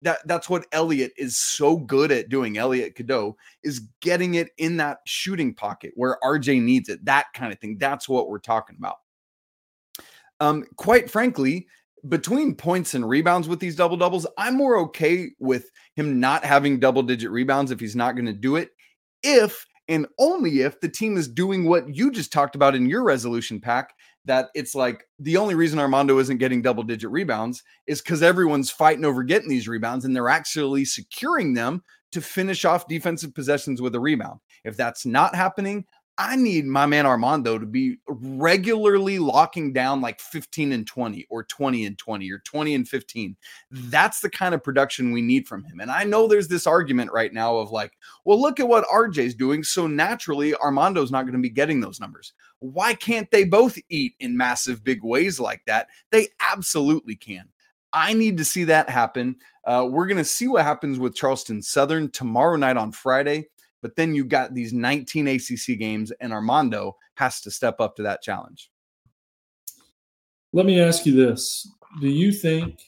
That, 0.01 0.19
that's 0.25 0.49
what 0.49 0.65
Elliot 0.71 1.11
is 1.17 1.37
so 1.37 1.77
good 1.77 2.11
at 2.11 2.29
doing. 2.29 2.57
Elliot 2.57 2.95
Cadeau 2.95 3.35
is 3.63 3.81
getting 4.01 4.35
it 4.35 4.49
in 4.57 4.77
that 4.77 4.99
shooting 5.05 5.53
pocket 5.53 5.91
where 5.95 6.17
RJ 6.23 6.61
needs 6.61 6.89
it, 6.89 7.03
that 7.05 7.27
kind 7.33 7.51
of 7.51 7.59
thing. 7.59 7.77
That's 7.77 8.07
what 8.07 8.29
we're 8.29 8.39
talking 8.39 8.77
about. 8.77 8.97
Um, 10.39 10.65
quite 10.77 11.11
frankly, 11.11 11.67
between 12.07 12.55
points 12.55 12.93
and 12.93 13.07
rebounds 13.07 13.47
with 13.47 13.59
these 13.59 13.75
double 13.75 13.97
doubles, 13.97 14.27
I'm 14.37 14.55
more 14.55 14.77
okay 14.77 15.29
with 15.39 15.69
him 15.95 16.19
not 16.19 16.45
having 16.45 16.79
double 16.79 17.03
digit 17.03 17.31
rebounds 17.31 17.71
if 17.71 17.79
he's 17.79 17.95
not 17.95 18.15
going 18.15 18.25
to 18.25 18.33
do 18.33 18.55
it. 18.55 18.69
If 19.23 19.65
and 19.87 20.05
only 20.19 20.61
if 20.61 20.79
the 20.79 20.87
team 20.87 21.17
is 21.17 21.27
doing 21.27 21.67
what 21.67 21.95
you 21.95 22.11
just 22.11 22.31
talked 22.31 22.55
about 22.55 22.75
in 22.75 22.87
your 22.87 23.03
resolution 23.03 23.59
pack, 23.59 23.93
that 24.25 24.49
it's 24.53 24.75
like 24.75 25.03
the 25.17 25.37
only 25.37 25.55
reason 25.55 25.79
Armando 25.79 26.19
isn't 26.19 26.37
getting 26.37 26.61
double 26.61 26.83
digit 26.83 27.09
rebounds 27.09 27.63
is 27.87 28.01
because 28.01 28.21
everyone's 28.21 28.69
fighting 28.69 29.03
over 29.03 29.23
getting 29.23 29.49
these 29.49 29.67
rebounds 29.67 30.05
and 30.05 30.15
they're 30.15 30.29
actually 30.29 30.85
securing 30.85 31.55
them 31.55 31.81
to 32.11 32.21
finish 32.21 32.65
off 32.65 32.87
defensive 32.87 33.33
possessions 33.33 33.81
with 33.81 33.95
a 33.95 33.99
rebound. 33.99 34.39
If 34.63 34.77
that's 34.77 35.05
not 35.05 35.35
happening, 35.35 35.85
I 36.21 36.35
need 36.35 36.65
my 36.65 36.85
man 36.85 37.05
Armando 37.05 37.57
to 37.57 37.65
be 37.65 37.97
regularly 38.05 39.19
locking 39.19 39.71
down 39.71 40.01
like 40.01 40.19
15 40.19 40.73
and 40.73 40.85
20 40.85 41.25
or 41.29 41.45
20 41.45 41.85
and 41.85 41.97
20 41.97 42.29
or 42.29 42.39
20 42.39 42.75
and 42.75 42.85
15. 42.85 43.37
That's 43.71 44.19
the 44.19 44.29
kind 44.29 44.53
of 44.53 44.61
production 44.61 45.13
we 45.13 45.21
need 45.21 45.47
from 45.47 45.63
him. 45.63 45.79
And 45.79 45.89
I 45.89 46.03
know 46.03 46.27
there's 46.27 46.49
this 46.49 46.67
argument 46.67 47.13
right 47.13 47.33
now 47.33 47.55
of 47.55 47.71
like, 47.71 47.93
well, 48.25 48.39
look 48.39 48.59
at 48.59 48.67
what 48.67 48.85
RJ's 48.89 49.33
doing. 49.33 49.63
So 49.63 49.87
naturally, 49.87 50.53
Armando's 50.55 51.09
not 51.09 51.23
going 51.23 51.35
to 51.35 51.39
be 51.39 51.49
getting 51.49 51.79
those 51.79 52.01
numbers. 52.01 52.33
Why 52.59 52.95
can't 52.95 53.31
they 53.31 53.45
both 53.45 53.77
eat 53.87 54.15
in 54.19 54.35
massive 54.35 54.83
big 54.83 55.01
ways 55.01 55.39
like 55.39 55.61
that? 55.67 55.87
They 56.11 56.27
absolutely 56.51 57.15
can. 57.15 57.47
I 57.93 58.11
need 58.11 58.35
to 58.39 58.45
see 58.45 58.65
that 58.65 58.89
happen. 58.89 59.37
Uh, 59.63 59.87
we're 59.89 60.07
going 60.07 60.17
to 60.17 60.25
see 60.25 60.49
what 60.49 60.65
happens 60.65 60.99
with 60.99 61.15
Charleston 61.15 61.61
Southern 61.61 62.11
tomorrow 62.11 62.57
night 62.57 62.75
on 62.75 62.91
Friday. 62.91 63.47
But 63.81 63.95
then 63.95 64.13
you 64.13 64.25
got 64.25 64.53
these 64.53 64.73
19 64.73 65.27
ACC 65.27 65.79
games, 65.79 66.11
and 66.19 66.33
Armando 66.33 66.97
has 67.15 67.41
to 67.41 67.51
step 67.51 67.79
up 67.79 67.95
to 67.95 68.03
that 68.03 68.21
challenge. 68.21 68.69
Let 70.51 70.65
me 70.65 70.81
ask 70.81 71.05
you 71.05 71.13
this 71.13 71.71
Do 72.01 72.09
you 72.09 72.31
think? 72.31 72.81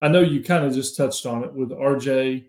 I 0.00 0.08
know 0.08 0.20
you 0.20 0.42
kind 0.42 0.64
of 0.64 0.74
just 0.74 0.96
touched 0.96 1.24
on 1.24 1.44
it 1.44 1.52
with 1.52 1.70
RJ, 1.70 2.44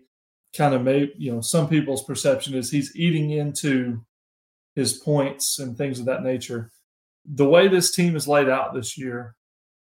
kind 0.54 0.74
of 0.74 0.82
made, 0.82 1.12
you 1.16 1.32
know, 1.32 1.40
some 1.40 1.68
people's 1.68 2.04
perception 2.04 2.54
is 2.54 2.70
he's 2.70 2.94
eating 2.94 3.30
into 3.30 4.04
his 4.74 4.92
points 4.92 5.58
and 5.58 5.76
things 5.76 5.98
of 5.98 6.06
that 6.06 6.22
nature. 6.22 6.70
The 7.24 7.48
way 7.48 7.66
this 7.66 7.92
team 7.94 8.14
is 8.14 8.28
laid 8.28 8.48
out 8.48 8.74
this 8.74 8.96
year, 8.98 9.34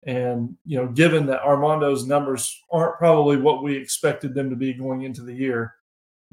and 0.04 0.56
you 0.64 0.78
know, 0.78 0.88
given 0.88 1.26
that 1.26 1.42
Armando's 1.42 2.06
numbers 2.06 2.58
aren't 2.72 2.96
probably 2.96 3.36
what 3.36 3.62
we 3.62 3.76
expected 3.76 4.34
them 4.34 4.50
to 4.50 4.56
be 4.56 4.72
going 4.72 5.02
into 5.02 5.22
the 5.22 5.34
year, 5.34 5.74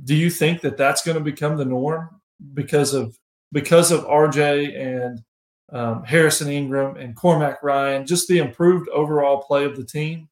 do 0.04 0.16
you 0.16 0.30
think 0.30 0.62
that 0.62 0.78
that's 0.78 1.04
going 1.06 1.18
to 1.18 1.24
become 1.24 1.58
the 1.58 1.66
norm 1.66 2.10
because 2.54 2.94
of 2.94 3.18
because 3.52 3.92
of 3.92 4.06
RJ 4.06 4.80
and 4.80 5.22
um, 5.72 6.04
Harrison 6.04 6.50
Ingram 6.50 6.98
and 6.98 7.16
Cormac 7.16 7.64
Ryan, 7.64 8.06
just 8.06 8.28
the 8.28 8.40
improved 8.40 8.90
overall 8.90 9.42
play 9.42 9.66
of 9.66 9.76
the 9.76 9.86
team? 9.86 10.30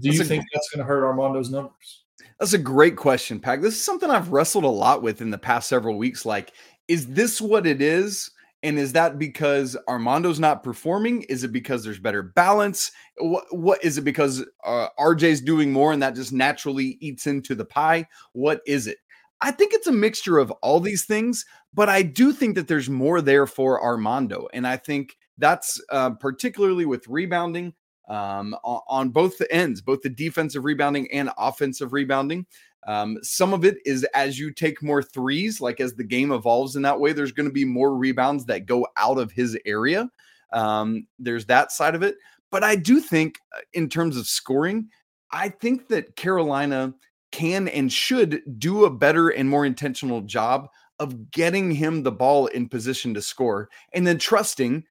Do 0.00 0.08
that's 0.08 0.18
you 0.18 0.24
think 0.24 0.44
that's 0.52 0.68
going 0.70 0.78
to 0.78 0.84
hurt 0.84 1.04
Armando's 1.04 1.50
numbers? 1.50 2.04
That's 2.38 2.52
a 2.52 2.58
great 2.58 2.96
question, 2.96 3.40
Pack. 3.40 3.62
This 3.62 3.74
is 3.74 3.82
something 3.82 4.10
I've 4.10 4.30
wrestled 4.30 4.64
a 4.64 4.68
lot 4.68 5.02
with 5.02 5.22
in 5.22 5.30
the 5.30 5.38
past 5.38 5.68
several 5.68 5.96
weeks. 5.96 6.26
Like, 6.26 6.52
is 6.86 7.06
this 7.06 7.40
what 7.40 7.66
it 7.66 7.80
is? 7.80 8.30
And 8.62 8.78
is 8.78 8.92
that 8.94 9.18
because 9.18 9.76
Armando's 9.86 10.40
not 10.40 10.62
performing? 10.62 11.22
Is 11.22 11.44
it 11.44 11.52
because 11.52 11.84
there's 11.84 11.98
better 11.98 12.22
balance? 12.22 12.90
What, 13.18 13.44
what 13.50 13.84
is 13.84 13.98
it 13.98 14.02
because 14.02 14.44
uh, 14.64 14.88
RJ's 14.98 15.40
doing 15.40 15.72
more 15.72 15.92
and 15.92 16.02
that 16.02 16.14
just 16.14 16.32
naturally 16.32 16.96
eats 17.00 17.26
into 17.26 17.54
the 17.54 17.64
pie? 17.64 18.08
What 18.32 18.62
is 18.66 18.86
it? 18.86 18.98
I 19.40 19.50
think 19.50 19.74
it's 19.74 19.86
a 19.86 19.92
mixture 19.92 20.38
of 20.38 20.50
all 20.62 20.80
these 20.80 21.04
things, 21.04 21.44
but 21.74 21.88
I 21.88 22.02
do 22.02 22.32
think 22.32 22.54
that 22.54 22.68
there's 22.68 22.88
more 22.88 23.20
there 23.20 23.46
for 23.46 23.82
Armando. 23.82 24.48
And 24.52 24.66
I 24.66 24.78
think 24.78 25.16
that's 25.38 25.80
uh, 25.90 26.10
particularly 26.10 26.86
with 26.86 27.06
rebounding 27.06 27.74
um, 28.08 28.56
on, 28.64 28.80
on 28.88 29.08
both 29.10 29.36
the 29.38 29.52
ends, 29.52 29.82
both 29.82 30.00
the 30.02 30.08
defensive 30.08 30.64
rebounding 30.64 31.10
and 31.12 31.30
offensive 31.36 31.92
rebounding. 31.92 32.46
Um, 32.86 33.18
some 33.22 33.52
of 33.52 33.64
it 33.64 33.78
is 33.84 34.04
as 34.14 34.38
you 34.38 34.52
take 34.52 34.82
more 34.82 35.02
threes, 35.02 35.60
like 35.60 35.80
as 35.80 35.94
the 35.94 36.04
game 36.04 36.32
evolves 36.32 36.76
in 36.76 36.82
that 36.82 37.00
way, 37.00 37.12
there's 37.12 37.32
going 37.32 37.48
to 37.48 37.52
be 37.52 37.64
more 37.64 37.96
rebounds 37.96 38.44
that 38.46 38.66
go 38.66 38.86
out 38.96 39.18
of 39.18 39.32
his 39.32 39.58
area. 39.66 40.08
Um, 40.52 41.06
there's 41.18 41.46
that 41.46 41.72
side 41.72 41.94
of 41.94 42.02
it. 42.02 42.16
But 42.50 42.62
I 42.62 42.76
do 42.76 43.00
think, 43.00 43.38
uh, 43.54 43.60
in 43.72 43.88
terms 43.88 44.16
of 44.16 44.26
scoring, 44.26 44.88
I 45.32 45.48
think 45.48 45.88
that 45.88 46.14
Carolina 46.16 46.94
can 47.32 47.68
and 47.68 47.92
should 47.92 48.40
do 48.58 48.84
a 48.84 48.90
better 48.90 49.30
and 49.30 49.50
more 49.50 49.66
intentional 49.66 50.20
job 50.22 50.68
of 50.98 51.30
getting 51.30 51.70
him 51.70 52.02
the 52.02 52.12
ball 52.12 52.46
in 52.46 52.68
position 52.68 53.12
to 53.14 53.20
score 53.20 53.68
and 53.92 54.06
then 54.06 54.18
trusting 54.18 54.84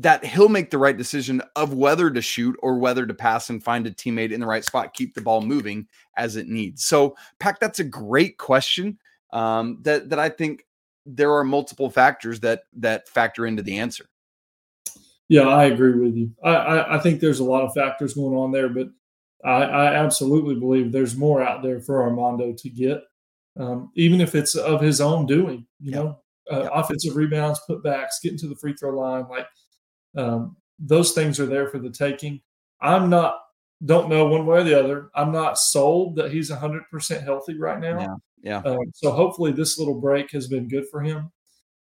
that 0.00 0.24
he'll 0.24 0.48
make 0.48 0.70
the 0.70 0.78
right 0.78 0.96
decision 0.96 1.42
of 1.56 1.74
whether 1.74 2.10
to 2.10 2.22
shoot 2.22 2.56
or 2.62 2.78
whether 2.78 3.04
to 3.04 3.14
pass 3.14 3.50
and 3.50 3.62
find 3.62 3.86
a 3.86 3.90
teammate 3.90 4.30
in 4.30 4.40
the 4.40 4.46
right 4.46 4.64
spot, 4.64 4.94
keep 4.94 5.14
the 5.14 5.20
ball 5.20 5.40
moving 5.40 5.88
as 6.16 6.36
it 6.36 6.46
needs. 6.46 6.84
So, 6.84 7.16
Pack, 7.40 7.58
that's 7.58 7.80
a 7.80 7.84
great 7.84 8.38
question. 8.38 8.98
Um, 9.32 9.78
that 9.82 10.08
that 10.10 10.18
I 10.18 10.28
think 10.28 10.64
there 11.04 11.32
are 11.34 11.44
multiple 11.44 11.90
factors 11.90 12.40
that 12.40 12.62
that 12.74 13.08
factor 13.08 13.46
into 13.46 13.62
the 13.62 13.78
answer. 13.78 14.08
Yeah, 15.28 15.48
I 15.48 15.64
agree 15.64 15.98
with 15.98 16.16
you. 16.16 16.30
I, 16.42 16.50
I, 16.54 16.96
I 16.96 16.98
think 17.00 17.20
there's 17.20 17.40
a 17.40 17.44
lot 17.44 17.64
of 17.64 17.74
factors 17.74 18.14
going 18.14 18.36
on 18.36 18.50
there, 18.50 18.68
but 18.70 18.88
I, 19.44 19.62
I 19.62 19.94
absolutely 19.94 20.54
believe 20.54 20.90
there's 20.90 21.16
more 21.16 21.42
out 21.42 21.62
there 21.62 21.80
for 21.80 22.02
Armando 22.02 22.54
to 22.56 22.70
get, 22.70 23.02
um, 23.58 23.90
even 23.94 24.22
if 24.22 24.34
it's 24.34 24.54
of 24.54 24.80
his 24.80 25.02
own 25.02 25.26
doing. 25.26 25.66
You 25.80 25.90
yeah. 25.90 25.96
know, 25.96 26.18
uh, 26.50 26.62
yeah. 26.62 26.68
offensive 26.72 27.16
rebounds, 27.16 27.60
putbacks, 27.68 28.22
getting 28.22 28.38
to 28.38 28.48
the 28.48 28.56
free 28.56 28.74
throw 28.74 28.98
line, 28.98 29.26
like 29.28 29.46
um, 30.16 30.56
those 30.78 31.12
things 31.12 31.40
are 31.40 31.46
there 31.46 31.68
for 31.68 31.78
the 31.78 31.90
taking. 31.90 32.40
I'm 32.80 33.10
not, 33.10 33.38
don't 33.84 34.08
know 34.08 34.26
one 34.26 34.46
way 34.46 34.58
or 34.58 34.64
the 34.64 34.78
other. 34.78 35.10
I'm 35.14 35.32
not 35.32 35.58
sold 35.58 36.16
that 36.16 36.32
he's 36.32 36.50
100% 36.50 37.22
healthy 37.22 37.58
right 37.58 37.80
now. 37.80 38.18
Yeah. 38.42 38.60
yeah. 38.64 38.70
Um, 38.70 38.78
so 38.94 39.10
hopefully 39.10 39.52
this 39.52 39.78
little 39.78 40.00
break 40.00 40.30
has 40.32 40.48
been 40.48 40.68
good 40.68 40.86
for 40.90 41.00
him. 41.00 41.30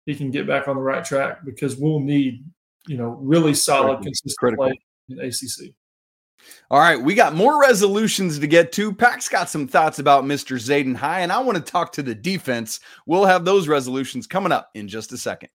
He 0.06 0.14
can 0.14 0.30
get 0.30 0.47
back 0.47 0.68
on 0.68 0.76
the 0.76 0.83
right 0.83 1.04
track 1.04 1.45
because 1.45 1.76
we'll 1.76 2.00
need, 2.00 2.45
you 2.87 2.97
know, 2.97 3.18
really 3.21 3.54
solid, 3.54 4.02
consistent 4.02 4.38
Critical. 4.38 4.66
play 4.66 4.80
in 5.09 5.21
ACC. 5.21 5.75
All 6.71 6.78
right, 6.78 7.00
we 7.00 7.14
got 7.14 7.35
more 7.35 7.61
resolutions 7.61 8.38
to 8.38 8.47
get 8.47 8.73
to. 8.73 8.92
Pack's 8.92 9.28
got 9.28 9.49
some 9.49 9.66
thoughts 9.66 9.99
about 9.99 10.25
Mr. 10.25 10.56
Zayden 10.56 10.95
High, 10.95 11.21
and 11.21 11.33
I 11.33 11.40
want 11.40 11.56
to 11.56 11.73
talk 11.73 11.92
to 11.92 12.02
the 12.02 12.14
defense. 12.14 12.80
We'll 13.06 13.25
have 13.25 13.45
those 13.45 13.68
resolutions 13.68 14.26
coming 14.26 14.52
up 14.52 14.71
in 14.75 14.87
just 14.88 15.12
a 15.12 15.18
second. 15.18 15.50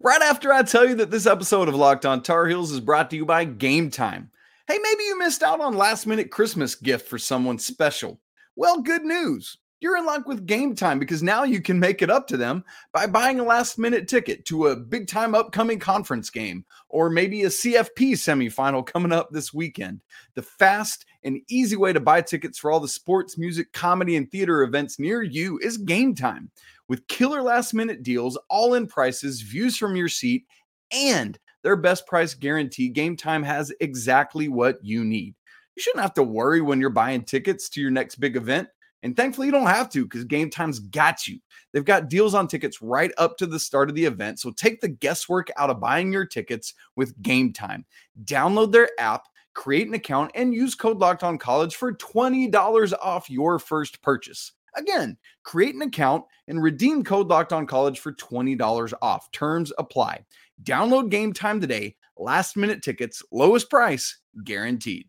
Right 0.00 0.22
after 0.22 0.52
I 0.52 0.62
tell 0.62 0.86
you 0.88 0.96
that 0.96 1.12
this 1.12 1.26
episode 1.26 1.68
of 1.68 1.76
Locked 1.76 2.04
On 2.04 2.20
Tar 2.20 2.46
Heels 2.46 2.72
is 2.72 2.80
brought 2.80 3.10
to 3.10 3.16
you 3.16 3.24
by 3.24 3.46
Gametime. 3.46 4.28
Hey, 4.66 4.78
maybe 4.82 5.04
you 5.04 5.18
missed 5.18 5.42
out 5.42 5.60
on 5.60 5.76
last 5.76 6.06
minute 6.06 6.32
Christmas 6.32 6.74
gift 6.74 7.06
for 7.06 7.16
someone 7.16 7.58
special. 7.58 8.20
Well, 8.56 8.82
good 8.82 9.04
news. 9.04 9.56
You're 9.80 9.96
in 9.96 10.04
luck 10.04 10.26
with 10.26 10.46
Gametime 10.46 10.98
because 10.98 11.22
now 11.22 11.44
you 11.44 11.60
can 11.60 11.78
make 11.78 12.02
it 12.02 12.10
up 12.10 12.26
to 12.28 12.36
them 12.36 12.64
by 12.92 13.06
buying 13.06 13.38
a 13.38 13.44
last 13.44 13.78
minute 13.78 14.08
ticket 14.08 14.44
to 14.46 14.68
a 14.68 14.76
big 14.76 15.06
time 15.06 15.34
upcoming 15.34 15.78
conference 15.78 16.28
game 16.28 16.64
or 16.88 17.08
maybe 17.08 17.42
a 17.42 17.48
CFP 17.48 18.12
semifinal 18.12 18.84
coming 18.84 19.12
up 19.12 19.30
this 19.30 19.54
weekend. 19.54 20.00
The 20.34 20.42
fast 20.42 21.04
and 21.22 21.40
easy 21.48 21.76
way 21.76 21.92
to 21.92 22.00
buy 22.00 22.20
tickets 22.22 22.58
for 22.58 22.70
all 22.70 22.80
the 22.80 22.88
sports, 22.88 23.38
music, 23.38 23.72
comedy, 23.72 24.16
and 24.16 24.30
theater 24.30 24.62
events 24.62 24.98
near 24.98 25.22
you 25.22 25.58
is 25.58 25.78
Gametime 25.78 26.48
with 26.88 27.06
killer 27.08 27.42
last 27.42 27.74
minute 27.74 28.02
deals, 28.02 28.38
all 28.48 28.74
in 28.74 28.86
prices, 28.86 29.40
views 29.40 29.76
from 29.76 29.96
your 29.96 30.08
seat, 30.08 30.44
and 30.92 31.38
their 31.62 31.76
best 31.76 32.06
price 32.06 32.34
guarantee. 32.34 32.92
Gametime 32.92 33.44
has 33.44 33.72
exactly 33.80 34.48
what 34.48 34.78
you 34.82 35.04
need. 35.04 35.34
You 35.76 35.82
shouldn't 35.82 36.02
have 36.02 36.14
to 36.14 36.22
worry 36.22 36.60
when 36.60 36.80
you're 36.80 36.90
buying 36.90 37.24
tickets 37.24 37.68
to 37.70 37.80
your 37.80 37.90
next 37.90 38.16
big 38.16 38.36
event. 38.36 38.68
And 39.02 39.14
thankfully, 39.14 39.48
you 39.48 39.52
don't 39.52 39.66
have 39.66 39.90
to 39.90 40.04
because 40.04 40.24
Gametime's 40.24 40.78
got 40.78 41.26
you. 41.26 41.38
They've 41.72 41.84
got 41.84 42.08
deals 42.08 42.34
on 42.34 42.48
tickets 42.48 42.80
right 42.80 43.12
up 43.18 43.36
to 43.36 43.46
the 43.46 43.58
start 43.58 43.90
of 43.90 43.94
the 43.94 44.04
event. 44.06 44.40
So 44.40 44.50
take 44.50 44.80
the 44.80 44.88
guesswork 44.88 45.50
out 45.58 45.68
of 45.68 45.80
buying 45.80 46.10
your 46.10 46.24
tickets 46.24 46.72
with 46.96 47.20
Gametime. 47.22 47.84
Download 48.24 48.72
their 48.72 48.88
app, 48.98 49.24
create 49.52 49.88
an 49.88 49.94
account, 49.94 50.30
and 50.34 50.54
use 50.54 50.74
code 50.74 50.98
Locked 50.98 51.22
On 51.22 51.36
College 51.36 51.76
for 51.76 51.92
$20 51.92 52.92
off 53.02 53.28
your 53.28 53.58
first 53.58 54.00
purchase. 54.00 54.52
Again, 54.76 55.16
create 55.42 55.74
an 55.74 55.82
account 55.82 56.24
and 56.48 56.62
redeem 56.62 57.04
code 57.04 57.28
Locked 57.28 57.52
On 57.52 57.66
College 57.66 58.00
for 58.00 58.12
$20 58.12 58.92
off. 59.00 59.30
Terms 59.32 59.72
apply. 59.78 60.24
Download 60.62 61.10
Gametime 61.10 61.60
today. 61.60 61.96
Last 62.16 62.56
minute 62.56 62.82
tickets, 62.82 63.22
lowest 63.32 63.68
price 63.68 64.18
guaranteed. 64.44 65.06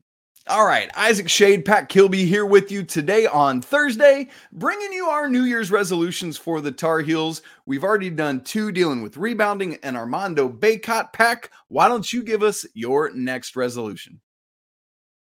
All 0.48 0.66
right, 0.66 0.92
Isaac 0.96 1.28
Schade, 1.28 1.66
Pat 1.66 1.90
Kilby 1.90 2.24
here 2.26 2.46
with 2.46 2.72
you 2.72 2.84
today 2.84 3.26
on 3.26 3.64
Thursday, 3.64 4.28
bringing 4.52 4.94
you 4.94 5.08
our 5.08 5.28
New 5.28 5.44
Year's 5.44 5.72
resolutions 5.72 6.38
for 6.38 6.62
the 6.62 6.72
Tar 6.72 7.00
Heels. 7.00 7.42
We've 7.66 7.84
already 7.84 8.12
done 8.12 8.42
two 8.42 8.72
dealing 8.72 9.02
with 9.02 9.18
rebounding 9.18 9.80
and 9.82 9.98
Armando 9.98 10.48
Bacot. 10.48 11.14
Pack, 11.14 11.50
why 11.70 11.88
don't 11.88 12.14
you 12.14 12.22
give 12.22 12.44
us 12.44 12.64
your 12.76 13.12
next 13.16 13.56
resolution? 13.56 14.22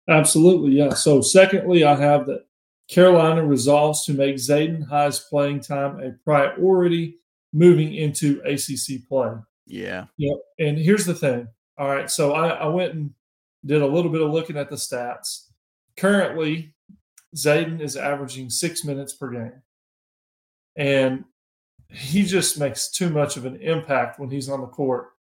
Absolutely, 0.09 0.73
yeah. 0.73 0.95
So, 0.95 1.21
secondly, 1.21 1.85
I 1.85 1.95
have 1.95 2.25
that 2.27 2.47
Carolina 2.93 3.43
resolves 3.43 4.05
to 4.05 4.13
make 4.13 4.37
Zayden 4.37 4.87
High's 4.87 5.19
playing 5.19 5.61
time 5.61 5.99
a 6.01 6.13
priority 6.25 7.17
moving 7.55 7.95
into 7.95 8.43
ACC 8.45 9.09
play. 9.09 9.33
Yeah. 9.67 10.05
Yeah. 10.19 10.35
And 10.59 10.77
here's 10.77 11.07
the 11.07 11.15
thing. 11.15 11.49
All 11.79 11.89
right. 11.89 12.11
So 12.11 12.33
I, 12.33 12.49
I 12.49 12.67
went 12.67 12.93
and 12.93 13.11
did 13.65 13.81
a 13.81 13.87
little 13.87 14.11
bit 14.11 14.21
of 14.21 14.31
looking 14.31 14.59
at 14.59 14.69
the 14.69 14.77
stats. 14.77 15.47
Currently, 15.97 16.75
Zayden 17.35 17.81
is 17.81 17.97
averaging 17.97 18.51
six 18.51 18.85
minutes 18.85 19.15
per 19.15 19.31
game. 19.31 19.63
And 20.77 21.25
he 21.89 22.25
just 22.25 22.61
makes 22.61 22.91
too 22.91 23.09
much 23.09 23.39
of 23.39 23.47
an 23.47 23.57
impact 23.57 24.21
when 24.21 24.31
he's 24.31 24.51
on 24.51 24.61
the 24.61 24.67
court, 24.67 25.13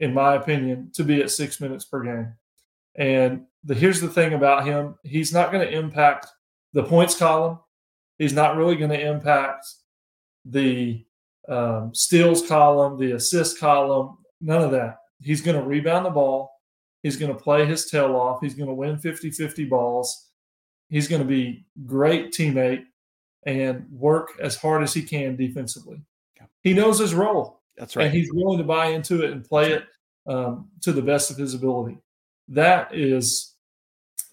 in 0.00 0.12
my 0.12 0.34
opinion, 0.34 0.90
to 0.94 1.04
be 1.04 1.22
at 1.22 1.30
six 1.30 1.60
minutes 1.60 1.84
per 1.84 2.02
game. 2.02 2.32
And 2.96 3.46
the, 3.62 3.74
here's 3.74 4.00
the 4.00 4.08
thing 4.08 4.32
about 4.32 4.66
him 4.66 4.96
he's 5.04 5.32
not 5.32 5.52
going 5.52 5.64
to 5.64 5.72
impact 5.72 6.26
the 6.76 6.84
points 6.84 7.16
column. 7.16 7.58
He's 8.18 8.34
not 8.34 8.56
really 8.56 8.76
going 8.76 8.90
to 8.90 9.00
impact 9.00 9.66
the 10.44 11.06
um, 11.48 11.94
steals 11.94 12.46
column, 12.46 12.98
the 12.98 13.12
assist 13.12 13.58
column, 13.58 14.18
none 14.42 14.60
of 14.60 14.72
that. 14.72 14.98
He's 15.22 15.40
going 15.40 15.56
to 15.56 15.66
rebound 15.66 16.04
the 16.04 16.10
ball. 16.10 16.50
He's 17.02 17.16
going 17.16 17.32
to 17.32 17.42
play 17.42 17.64
his 17.64 17.90
tail 17.90 18.14
off. 18.14 18.42
He's 18.42 18.54
going 18.54 18.68
to 18.68 18.74
win 18.74 18.98
50 18.98 19.30
50 19.30 19.64
balls. 19.64 20.28
He's 20.90 21.08
going 21.08 21.22
to 21.22 21.26
be 21.26 21.64
great 21.86 22.32
teammate 22.32 22.84
and 23.46 23.86
work 23.90 24.32
as 24.38 24.56
hard 24.56 24.82
as 24.82 24.92
he 24.92 25.02
can 25.02 25.34
defensively. 25.34 26.02
He 26.62 26.74
knows 26.74 26.98
his 26.98 27.14
role. 27.14 27.62
That's 27.78 27.96
right. 27.96 28.06
And 28.06 28.14
he's 28.14 28.30
willing 28.34 28.58
to 28.58 28.64
buy 28.64 28.88
into 28.88 29.24
it 29.24 29.30
and 29.30 29.42
play 29.42 29.72
it 29.72 29.84
um, 30.26 30.68
to 30.82 30.92
the 30.92 31.02
best 31.02 31.30
of 31.30 31.38
his 31.38 31.54
ability. 31.54 31.96
That 32.48 32.94
is 32.94 33.54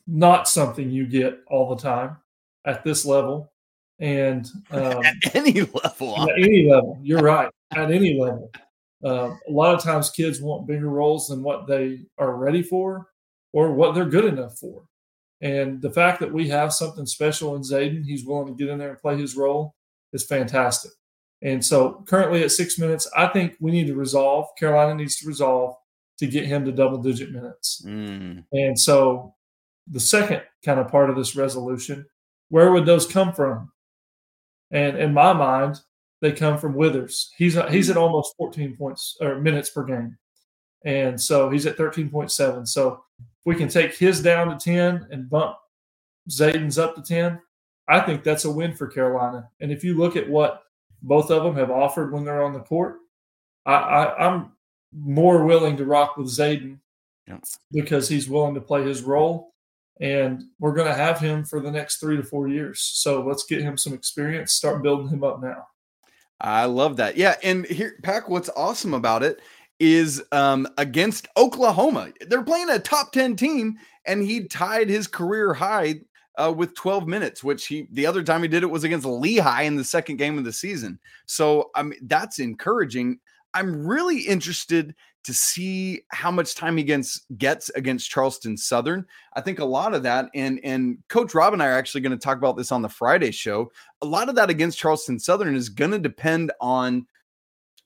not 0.06 0.50
something 0.50 0.90
you 0.90 1.08
get 1.08 1.40
all 1.48 1.74
the 1.74 1.82
time 1.82 2.18
at 2.66 2.84
this 2.84 3.06
level. 3.06 3.52
And 4.00 4.50
um, 4.72 5.04
at 5.06 5.36
any 5.36 5.62
level, 5.62 6.18
at 6.22 6.38
any 6.38 6.70
level, 6.70 7.00
you're 7.02 7.22
right. 7.22 7.50
At 7.76 7.92
any 7.92 8.20
level, 8.20 8.52
uh, 9.04 9.36
a 9.48 9.52
lot 9.52 9.76
of 9.76 9.82
times 9.82 10.10
kids 10.10 10.42
want 10.42 10.68
bigger 10.68 10.90
roles 10.90 11.28
than 11.28 11.44
what 11.44 11.68
they 11.68 12.02
are 12.18 12.36
ready 12.36 12.64
for 12.64 13.08
or 13.52 13.74
what 13.74 13.94
they're 13.94 14.06
good 14.06 14.26
enough 14.26 14.58
for. 14.58 14.84
And 15.42 15.82
the 15.82 15.92
fact 15.92 16.20
that 16.22 16.34
we 16.34 16.48
have 16.50 16.74
something 16.74 17.06
special 17.06 17.56
in 17.56 17.64
Zayden, 17.64 18.06
he's 18.06 18.26
willing 18.26 18.48
to 18.48 18.54
get 18.54 18.72
in 18.72 18.80
there 18.80 18.92
and 18.92 19.00
play 19.00 19.18
his 19.18 19.36
role, 19.36 19.76
is 20.14 20.24
fantastic. 20.24 20.92
And 21.42 21.64
so 21.64 22.04
currently 22.08 22.44
at 22.44 22.52
six 22.52 22.80
minutes, 22.80 23.10
I 23.16 23.28
think 23.28 23.58
we 23.60 23.72
need 23.72 23.88
to 23.88 23.96
resolve, 23.96 24.48
Carolina 24.58 24.96
needs 24.96 25.18
to 25.18 25.28
resolve 25.28 25.76
to 26.20 26.28
get 26.28 26.46
him 26.46 26.64
to 26.64 26.72
double 26.72 27.00
digit 27.00 27.32
minutes. 27.32 27.84
Mm. 27.86 28.46
And 28.54 28.80
so 28.80 29.36
the 29.88 30.00
second 30.00 30.42
kind 30.64 30.80
of 30.80 30.88
part 30.88 31.10
of 31.10 31.18
this 31.18 31.36
resolution, 31.36 32.06
where 32.54 32.72
would 32.72 32.86
those 32.86 33.08
come 33.08 33.34
from? 33.34 33.72
And 34.70 34.96
in 34.96 35.12
my 35.12 35.34
mind, 35.34 35.80
they 36.22 36.32
come 36.32 36.60
from 36.60 36.76
Withers. 36.76 37.32
He's 37.36 37.58
he's 37.72 37.90
at 37.90 37.98
almost 37.98 38.36
14 38.38 38.78
points 38.78 39.18
or 39.20 39.42
minutes 39.42 39.72
per 39.72 39.84
game. 39.84 40.16
And 40.86 41.20
so 41.20 41.50
he's 41.50 41.66
at 41.66 41.80
13.7. 41.80 42.68
So 42.68 43.04
if 43.20 43.26
we 43.46 43.56
can 43.56 43.70
take 43.70 43.98
his 43.98 44.22
down 44.22 44.50
to 44.50 44.64
10 44.64 45.08
and 45.10 45.28
bump 45.28 45.56
Zayden's 46.30 46.78
up 46.78 46.94
to 46.94 47.02
10, 47.02 47.42
I 47.88 48.02
think 48.02 48.24
that's 48.24 48.46
a 48.46 48.52
win 48.52 48.76
for 48.76 48.86
Carolina. 48.86 49.50
And 49.60 49.72
if 49.72 49.84
you 49.84 49.98
look 49.98 50.16
at 50.16 50.30
what 50.30 50.62
both 51.02 51.32
of 51.32 51.44
them 51.44 51.56
have 51.56 51.72
offered 51.72 52.14
when 52.14 52.24
they're 52.24 52.44
on 52.44 52.54
the 52.54 52.60
court, 52.60 52.98
I, 53.66 53.74
I, 53.74 54.28
am 54.28 54.52
more 54.96 55.44
willing 55.44 55.76
to 55.78 55.86
rock 55.86 56.18
with 56.18 56.28
Zayden 56.28 56.78
because 57.72 58.08
he's 58.08 58.30
willing 58.30 58.54
to 58.54 58.62
play 58.62 58.84
his 58.84 59.02
role. 59.02 59.53
And 60.00 60.44
we're 60.60 60.74
going 60.74 60.88
to 60.88 60.94
have 60.94 61.20
him 61.20 61.44
for 61.46 61.60
the 61.60 61.72
next 61.72 61.98
three 61.98 62.18
to 62.18 62.24
four 62.24 62.48
years. 62.48 62.82
So 62.82 63.24
let's 63.24 63.46
get 63.46 63.62
him 63.62 63.78
some 63.78 63.94
experience, 63.94 64.54
start 64.54 64.84
building 64.84 65.08
him 65.08 65.24
up 65.24 65.42
now. 65.42 65.68
I 66.42 66.66
love 66.66 66.98
that. 66.98 67.16
Yeah. 67.16 67.36
And 67.44 67.66
here, 67.66 67.96
Pack, 68.04 68.28
what's 68.28 68.50
awesome 68.56 68.94
about 68.94 69.24
it 69.24 69.40
is 69.80 70.24
um, 70.32 70.68
against 70.78 71.28
Oklahoma. 71.38 72.10
They're 72.28 72.44
playing 72.44 72.70
a 72.70 72.80
top 72.80 73.12
10 73.12 73.36
team, 73.36 73.78
and 74.06 74.24
he 74.24 74.48
tied 74.48 74.90
his 74.90 75.08
career 75.08 75.54
high 75.54 76.02
uh, 76.38 76.54
with 76.56 76.76
12 76.76 77.08
minutes, 77.08 77.44
which 77.44 77.68
he 77.68 77.88
the 77.92 78.06
other 78.06 78.24
time 78.24 78.42
he 78.42 78.48
did 78.48 78.64
it 78.64 78.70
was 78.70 78.84
against 78.84 79.06
Lehigh 79.06 79.64
in 79.64 79.76
the 79.76 79.84
second 79.84 80.18
game 80.18 80.38
of 80.38 80.44
the 80.44 80.54
season. 80.54 81.00
So 81.26 81.70
I 81.76 81.84
mean 81.84 82.00
that's 82.04 82.40
encouraging. 82.40 83.20
I'm 83.54 83.86
really 83.86 84.20
interested 84.20 84.96
to 85.24 85.34
see 85.34 86.02
how 86.12 86.32
much 86.32 86.56
time 86.56 86.76
he 86.76 86.84
gets 86.84 87.22
gets 87.38 87.70
against 87.70 88.10
Charleston 88.10 88.58
Southern. 88.58 89.06
I 89.36 89.42
think 89.42 89.60
a 89.60 89.66
lot 89.66 89.94
of 89.94 90.04
that, 90.04 90.30
and 90.36 90.60
and 90.64 90.98
Coach 91.08 91.34
Rob 91.34 91.54
and 91.54 91.64
I 91.64 91.68
are 91.68 91.78
actually 91.78 92.02
going 92.02 92.18
to 92.18 92.24
talk 92.24 92.38
about 92.38 92.58
this 92.58 92.72
on 92.72 92.82
the 92.82 92.90
Friday 92.90 93.32
show. 93.32 93.72
A 94.02 94.06
lot 94.06 94.30
of 94.30 94.36
that 94.36 94.50
against 94.50 94.80
Charleston 94.80 95.20
Southern 95.20 95.56
is 95.56 95.70
going 95.70 95.92
to 95.92 96.00
depend 96.00 96.52
on 96.60 97.08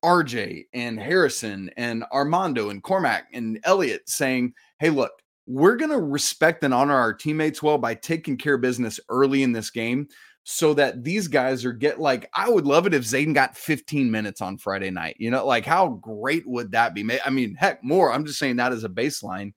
RJ 0.03 0.65
and 0.73 0.99
Harrison 0.99 1.69
and 1.77 2.03
Armando 2.11 2.69
and 2.69 2.81
Cormac 2.81 3.27
and 3.33 3.59
Elliot 3.63 4.09
saying, 4.09 4.53
"Hey, 4.79 4.89
look, 4.89 5.11
we're 5.47 5.77
going 5.77 5.91
to 5.91 5.99
respect 5.99 6.63
and 6.63 6.73
honor 6.73 6.95
our 6.95 7.13
teammates 7.13 7.63
well 7.63 7.77
by 7.77 7.95
taking 7.95 8.37
care 8.37 8.55
of 8.55 8.61
business 8.61 8.99
early 9.09 9.43
in 9.43 9.53
this 9.53 9.69
game 9.69 10.07
so 10.49 10.73
that 10.73 11.03
these 11.03 11.27
guys 11.27 11.65
are 11.65 11.73
get 11.73 11.99
like 11.99 12.29
I 12.33 12.49
would 12.49 12.65
love 12.65 12.87
it 12.87 12.93
if 12.93 13.03
Zayden 13.03 13.33
got 13.33 13.57
15 13.57 14.09
minutes 14.09 14.39
on 14.39 14.57
Friday 14.57 14.89
night. 14.89 15.17
You 15.19 15.29
know, 15.29 15.45
like 15.45 15.65
how 15.65 15.89
great 15.89 16.47
would 16.47 16.71
that 16.71 16.93
be? 16.93 17.05
I 17.25 17.29
mean, 17.29 17.55
heck, 17.55 17.83
more. 17.83 18.13
I'm 18.13 18.23
just 18.23 18.39
saying 18.39 18.55
that 18.55 18.71
as 18.71 18.85
a 18.85 18.89
baseline. 18.89 19.51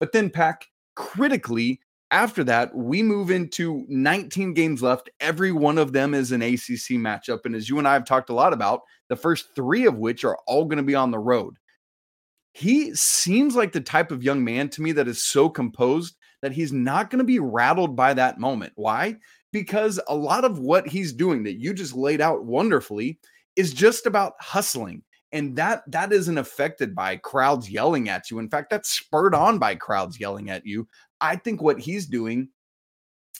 But 0.00 0.10
then 0.10 0.30
pack 0.30 0.66
critically 0.96 1.78
after 2.10 2.42
that, 2.44 2.74
we 2.74 3.00
move 3.00 3.30
into 3.30 3.84
19 3.88 4.54
games 4.54 4.82
left. 4.82 5.08
Every 5.20 5.52
one 5.52 5.78
of 5.78 5.92
them 5.92 6.14
is 6.14 6.32
an 6.32 6.42
ACC 6.42 6.98
matchup. 6.98 7.44
And 7.44 7.54
as 7.54 7.68
you 7.68 7.78
and 7.78 7.86
I 7.86 7.92
have 7.92 8.04
talked 8.04 8.28
a 8.28 8.34
lot 8.34 8.52
about, 8.52 8.80
the 9.08 9.16
first 9.16 9.54
three 9.54 9.86
of 9.86 9.98
which 9.98 10.24
are 10.24 10.38
all 10.48 10.64
going 10.64 10.78
to 10.78 10.82
be 10.82 10.96
on 10.96 11.12
the 11.12 11.18
road. 11.18 11.58
He 12.54 12.92
seems 12.96 13.54
like 13.54 13.70
the 13.70 13.80
type 13.80 14.10
of 14.10 14.24
young 14.24 14.42
man 14.42 14.68
to 14.70 14.82
me 14.82 14.90
that 14.92 15.06
is 15.06 15.24
so 15.24 15.48
composed 15.48 16.16
that 16.42 16.52
he's 16.52 16.72
not 16.72 17.08
going 17.08 17.20
to 17.20 17.24
be 17.24 17.38
rattled 17.38 17.94
by 17.94 18.14
that 18.14 18.38
moment. 18.38 18.72
Why? 18.74 19.16
Because 19.54 20.00
a 20.08 20.14
lot 20.14 20.44
of 20.44 20.58
what 20.58 20.88
he's 20.88 21.12
doing 21.12 21.44
that 21.44 21.60
you 21.60 21.72
just 21.72 21.94
laid 21.94 22.20
out 22.20 22.44
wonderfully 22.44 23.20
is 23.54 23.72
just 23.72 24.04
about 24.04 24.32
hustling 24.40 25.00
and 25.30 25.54
that 25.54 25.84
that 25.86 26.12
isn't 26.12 26.38
affected 26.38 26.92
by 26.92 27.16
crowds 27.16 27.70
yelling 27.70 28.08
at 28.08 28.32
you 28.32 28.40
in 28.40 28.50
fact 28.50 28.68
that's 28.68 28.90
spurred 28.90 29.32
on 29.32 29.56
by 29.56 29.76
crowds 29.76 30.18
yelling 30.18 30.50
at 30.50 30.66
you 30.66 30.88
i 31.20 31.36
think 31.36 31.62
what 31.62 31.78
he's 31.78 32.06
doing 32.06 32.48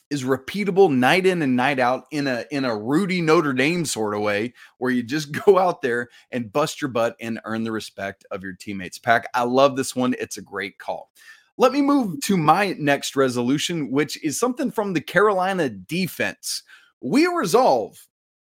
is 0.08 0.22
repeatable 0.22 0.88
night 0.88 1.26
in 1.26 1.42
and 1.42 1.56
night 1.56 1.80
out 1.80 2.04
in 2.12 2.28
a 2.28 2.44
in 2.52 2.64
a 2.64 2.76
Rudy 2.76 3.20
Notre 3.20 3.54
Dame 3.54 3.84
sort 3.84 4.14
of 4.14 4.20
way 4.20 4.52
where 4.78 4.92
you 4.92 5.02
just 5.02 5.32
go 5.44 5.58
out 5.58 5.82
there 5.82 6.10
and 6.30 6.52
bust 6.52 6.80
your 6.80 6.90
butt 6.90 7.16
and 7.20 7.40
earn 7.44 7.64
the 7.64 7.72
respect 7.72 8.24
of 8.30 8.42
your 8.42 8.52
teammates. 8.52 8.98
Pack, 8.98 9.26
I 9.34 9.42
love 9.44 9.76
this 9.76 9.96
one. 9.96 10.14
It's 10.20 10.36
a 10.36 10.42
great 10.42 10.78
call. 10.78 11.10
Let 11.56 11.72
me 11.72 11.82
move 11.82 12.20
to 12.22 12.36
my 12.36 12.74
next 12.78 13.14
resolution, 13.14 13.90
which 13.92 14.22
is 14.24 14.38
something 14.38 14.72
from 14.72 14.92
the 14.92 15.00
Carolina 15.00 15.68
defense. 15.68 16.64
We 17.00 17.26
resolve 17.26 17.96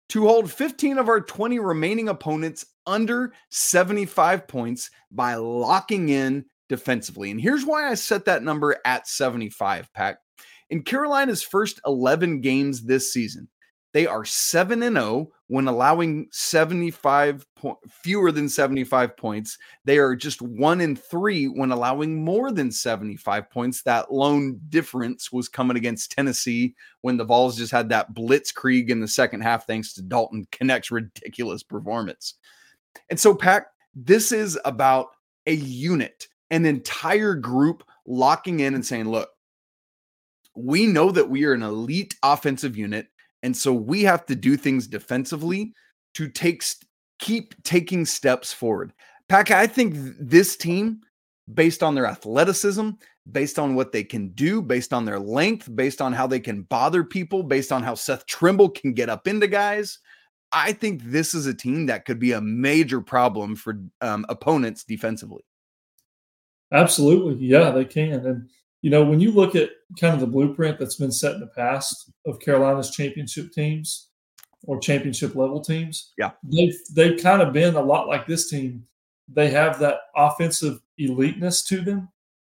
to 0.08 0.26
hold 0.26 0.50
15 0.50 0.98
of 0.98 1.08
our 1.08 1.20
20 1.20 1.60
remaining 1.60 2.08
opponents 2.08 2.66
under 2.84 3.32
75 3.50 4.48
points 4.48 4.90
by 5.12 5.34
locking 5.36 6.08
in 6.08 6.46
defensively. 6.68 7.30
And 7.30 7.40
here's 7.40 7.64
why 7.64 7.88
I 7.88 7.94
set 7.94 8.24
that 8.24 8.42
number 8.42 8.76
at 8.84 9.06
75, 9.06 9.92
Pack. 9.92 10.18
In 10.70 10.82
Carolina's 10.82 11.44
first 11.44 11.80
11 11.86 12.40
games 12.40 12.82
this 12.82 13.12
season, 13.12 13.48
they 13.96 14.06
are 14.06 14.26
7 14.26 14.82
and 14.82 14.94
0 14.94 15.30
when 15.46 15.68
allowing 15.68 16.28
75 16.30 17.46
po- 17.56 17.80
fewer 17.88 18.30
than 18.30 18.46
75 18.46 19.16
points. 19.16 19.56
They 19.86 19.96
are 19.96 20.14
just 20.14 20.42
1 20.42 20.82
and 20.82 21.00
3 21.02 21.46
when 21.46 21.72
allowing 21.72 22.22
more 22.22 22.52
than 22.52 22.70
75 22.70 23.48
points. 23.48 23.82
That 23.84 24.12
lone 24.12 24.60
difference 24.68 25.32
was 25.32 25.48
coming 25.48 25.78
against 25.78 26.12
Tennessee 26.12 26.74
when 27.00 27.16
the 27.16 27.24
Vols 27.24 27.56
just 27.56 27.72
had 27.72 27.88
that 27.88 28.12
blitzkrieg 28.12 28.90
in 28.90 29.00
the 29.00 29.08
second 29.08 29.40
half 29.40 29.66
thanks 29.66 29.94
to 29.94 30.02
Dalton 30.02 30.46
Knecht's 30.60 30.90
ridiculous 30.90 31.62
performance. 31.62 32.34
And 33.08 33.18
so 33.18 33.34
Pack, 33.34 33.68
this 33.94 34.30
is 34.30 34.58
about 34.66 35.06
a 35.46 35.54
unit, 35.54 36.28
an 36.50 36.66
entire 36.66 37.34
group 37.34 37.82
locking 38.06 38.60
in 38.60 38.74
and 38.74 38.84
saying, 38.84 39.08
"Look, 39.08 39.30
we 40.54 40.84
know 40.84 41.10
that 41.12 41.30
we 41.30 41.46
are 41.46 41.54
an 41.54 41.62
elite 41.62 42.14
offensive 42.22 42.76
unit 42.76 43.08
and 43.46 43.56
so 43.56 43.72
we 43.72 44.02
have 44.02 44.26
to 44.26 44.34
do 44.34 44.56
things 44.56 44.88
defensively 44.88 45.72
to 46.14 46.28
take 46.28 46.64
keep 47.20 47.54
taking 47.62 48.04
steps 48.04 48.52
forward. 48.52 48.92
Pack, 49.28 49.52
I 49.52 49.68
think 49.68 49.94
this 50.18 50.56
team, 50.56 51.00
based 51.54 51.80
on 51.80 51.94
their 51.94 52.06
athleticism, 52.06 52.90
based 53.30 53.56
on 53.56 53.76
what 53.76 53.92
they 53.92 54.02
can 54.02 54.30
do, 54.30 54.60
based 54.60 54.92
on 54.92 55.04
their 55.04 55.20
length, 55.20 55.74
based 55.76 56.02
on 56.02 56.12
how 56.12 56.26
they 56.26 56.40
can 56.40 56.62
bother 56.62 57.04
people, 57.04 57.44
based 57.44 57.70
on 57.70 57.84
how 57.84 57.94
Seth 57.94 58.26
Trimble 58.26 58.68
can 58.68 58.92
get 58.92 59.08
up 59.08 59.28
into 59.28 59.46
guys, 59.46 60.00
I 60.50 60.72
think 60.72 61.04
this 61.04 61.32
is 61.32 61.46
a 61.46 61.54
team 61.54 61.86
that 61.86 62.04
could 62.04 62.18
be 62.18 62.32
a 62.32 62.40
major 62.40 63.00
problem 63.00 63.54
for 63.54 63.80
um, 64.00 64.26
opponents 64.28 64.82
defensively. 64.82 65.44
Absolutely. 66.72 67.46
Yeah, 67.46 67.70
they 67.70 67.84
can. 67.84 68.26
And 68.26 68.50
you 68.86 68.90
know, 68.90 69.02
when 69.02 69.18
you 69.18 69.32
look 69.32 69.56
at 69.56 69.70
kind 70.00 70.14
of 70.14 70.20
the 70.20 70.28
blueprint 70.28 70.78
that's 70.78 70.94
been 70.94 71.10
set 71.10 71.34
in 71.34 71.40
the 71.40 71.48
past 71.48 72.08
of 72.24 72.38
Carolina's 72.38 72.92
championship 72.92 73.50
teams 73.50 74.10
or 74.62 74.78
championship 74.78 75.34
level 75.34 75.60
teams, 75.60 76.12
yeah, 76.16 76.30
they've 76.44 76.78
they've 76.94 77.20
kind 77.20 77.42
of 77.42 77.52
been 77.52 77.74
a 77.74 77.82
lot 77.82 78.06
like 78.06 78.28
this 78.28 78.48
team. 78.48 78.86
They 79.26 79.50
have 79.50 79.80
that 79.80 80.02
offensive 80.14 80.78
eliteness 81.00 81.66
to 81.66 81.80
them, 81.80 82.10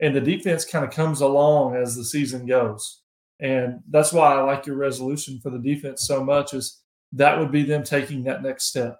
and 0.01 0.13
the 0.13 0.19
defense 0.19 0.65
kind 0.65 0.83
of 0.83 0.91
comes 0.91 1.21
along 1.21 1.77
as 1.77 1.95
the 1.95 2.03
season 2.03 2.45
goes. 2.45 3.03
And 3.39 3.79
that's 3.89 4.11
why 4.11 4.33
I 4.33 4.41
like 4.41 4.65
your 4.65 4.75
resolution 4.75 5.39
for 5.39 5.49
the 5.49 5.59
defense 5.59 6.07
so 6.07 6.21
much 6.21 6.53
is 6.53 6.81
that 7.13 7.39
would 7.39 7.53
be 7.53 7.63
them 7.63 7.85
taking 7.85 8.25
that 8.25 8.43
next 8.43 8.65
step. 8.65 8.99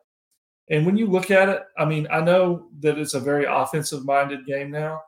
And 0.69 0.85
when 0.85 0.95
you 0.95 1.07
look 1.07 1.29
at 1.29 1.49
it, 1.49 1.63
I 1.77 1.83
mean, 1.83 2.07
I 2.09 2.21
know 2.21 2.69
that 2.79 2.97
it's 2.97 3.15
a 3.15 3.19
very 3.19 3.43
offensive 3.43 4.05
minded 4.05 4.45
game 4.45 4.71
now, 4.71 5.01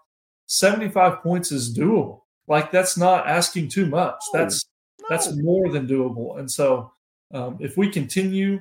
75 0.50 1.22
points 1.22 1.52
is 1.52 1.76
doable. 1.76 2.22
Like 2.48 2.72
that's 2.72 2.98
not 2.98 3.28
asking 3.28 3.70
too 3.70 3.86
much. 3.86 4.20
That's 4.34 4.66
no. 5.00 5.06
that's 5.10 5.32
more 5.36 5.70
than 5.70 5.88
doable. 5.88 6.40
And 6.40 6.50
so 6.50 6.92
um, 7.34 7.58
if 7.60 7.78
we 7.78 7.90
continue 7.90 8.60